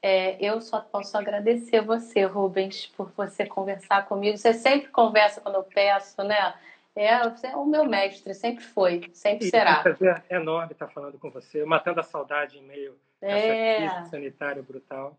[0.00, 4.36] é, eu só posso agradecer você, Rubens, por você conversar comigo.
[4.36, 6.54] Você sempre conversa quando eu peço, né?
[6.94, 9.76] É, você é o meu mestre, sempre foi, sempre e será.
[9.76, 13.32] É um prazer enorme estar falando com você, matando a saudade em meio é.
[13.32, 15.18] a essa crise sanitária brutal.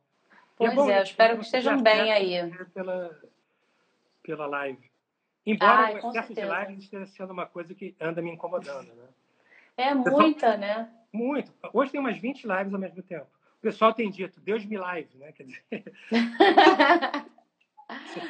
[0.55, 2.51] Pois é, bom, é, eu espero que estejam bem aí.
[2.73, 3.19] Pela,
[4.21, 4.91] pela live.
[5.45, 9.07] Embora Ai, o excesso de live esteja sendo uma coisa que anda me incomodando, né?
[9.75, 10.89] É muita, né?
[11.11, 11.51] Muito.
[11.73, 13.27] Hoje tem umas 20 lives ao mesmo tempo.
[13.57, 15.31] O pessoal tem dito, Deus me live, né?
[15.31, 15.63] Quer dizer...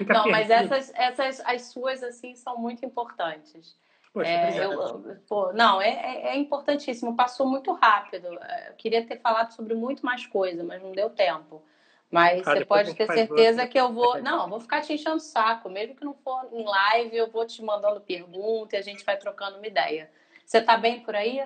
[0.08, 3.76] Não, mas essas, essas, as suas, assim, são muito importantes.
[4.14, 7.16] Poxa, é, eu, pô, não, é, é, é, importantíssimo.
[7.16, 8.28] Passou muito rápido.
[8.44, 11.64] É, eu queria ter falado sobre muito mais coisa, mas não deu tempo.
[12.12, 14.22] Mas ah, você pode ter certeza que eu vou.
[14.22, 15.68] Não, vou ficar te enchendo o saco.
[15.68, 19.18] Mesmo que não for em live, eu vou te mandando pergunta e a gente vai
[19.18, 20.12] trocando uma ideia.
[20.46, 21.44] Você está bem por aí?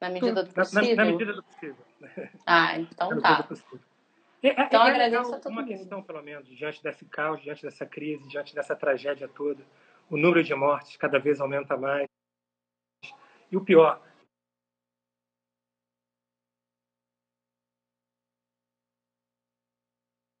[0.00, 0.96] Na medida do possível?
[0.96, 1.76] Na, na medida do possível.
[2.44, 3.46] Ah, então tá.
[4.42, 5.70] É, é, então, é agradeço a todo uma mundo.
[5.70, 9.64] questão, pelo menos, diante desse caos, diante dessa crise, diante dessa tragédia toda.
[10.08, 12.06] O número de mortes cada vez aumenta mais.
[13.50, 14.00] E o pior,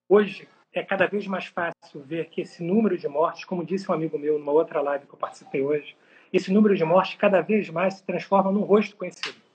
[0.08, 3.94] hoje é cada vez mais fácil ver que esse número de mortes, como disse um
[3.94, 5.96] amigo meu numa outra live que eu participei hoje,
[6.32, 9.47] esse número de mortes cada vez mais se transforma num rosto conhecido.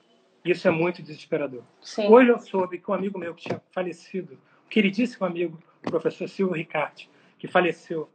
[0.44, 1.62] Isso é muito desesperador.
[1.80, 2.06] Sim.
[2.08, 4.34] Hoje eu soube que um amigo meu que tinha falecido,
[4.66, 8.10] um queridíssimo amigo, o professor Silvio Ricarte, que faleceu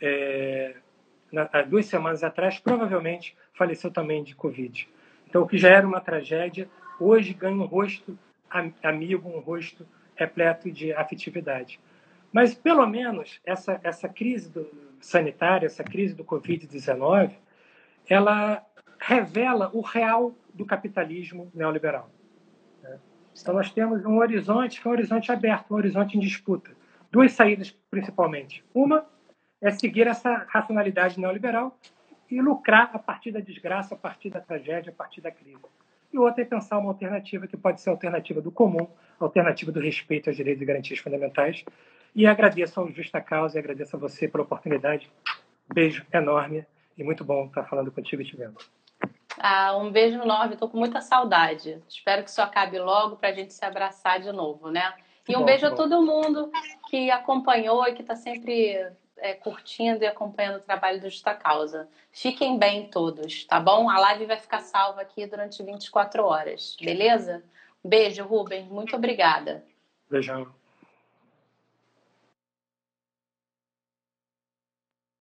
[0.00, 0.76] é,
[1.30, 4.88] na, há duas semanas atrás, provavelmente faleceu também de Covid.
[5.28, 8.18] Então, o que já era uma tragédia, hoje ganha um rosto
[8.82, 11.78] amigo, um rosto repleto de afetividade.
[12.32, 14.66] Mas, pelo menos, essa, essa crise do,
[15.00, 17.32] sanitária, essa crise do Covid-19,
[18.08, 18.64] ela
[18.98, 22.10] revela o real do capitalismo neoliberal.
[22.82, 22.98] Né?
[23.40, 26.72] Então, nós temos um horizonte que é um horizonte aberto, um horizonte em disputa.
[27.10, 28.64] Duas saídas, principalmente.
[28.74, 29.06] Uma
[29.62, 31.78] é seguir essa racionalidade neoliberal
[32.30, 35.62] e lucrar a partir da desgraça, a partir da tragédia, a partir da crise.
[36.12, 38.88] E outra é pensar uma alternativa que pode ser a alternativa do comum,
[39.20, 41.64] a alternativa do respeito aos direitos e garantias fundamentais.
[42.14, 45.10] E agradeço ao Justa Causa e agradeço a você pela oportunidade.
[45.72, 48.56] Beijo enorme e muito bom estar falando contigo e te vendo.
[49.40, 51.82] Ah, um beijo enorme, estou com muita saudade.
[51.88, 54.94] Espero que isso acabe logo para a gente se abraçar de novo, né?
[55.28, 56.50] E um bom, beijo a todo mundo
[56.88, 61.88] que acompanhou e que está sempre é, curtindo e acompanhando o trabalho do Justa Causa.
[62.10, 63.90] Fiquem bem todos, tá bom?
[63.90, 67.44] A live vai ficar salva aqui durante 24 horas, beleza?
[67.84, 68.66] Beijo, Rubens.
[68.68, 69.64] Muito obrigada.
[70.10, 70.57] Beijão.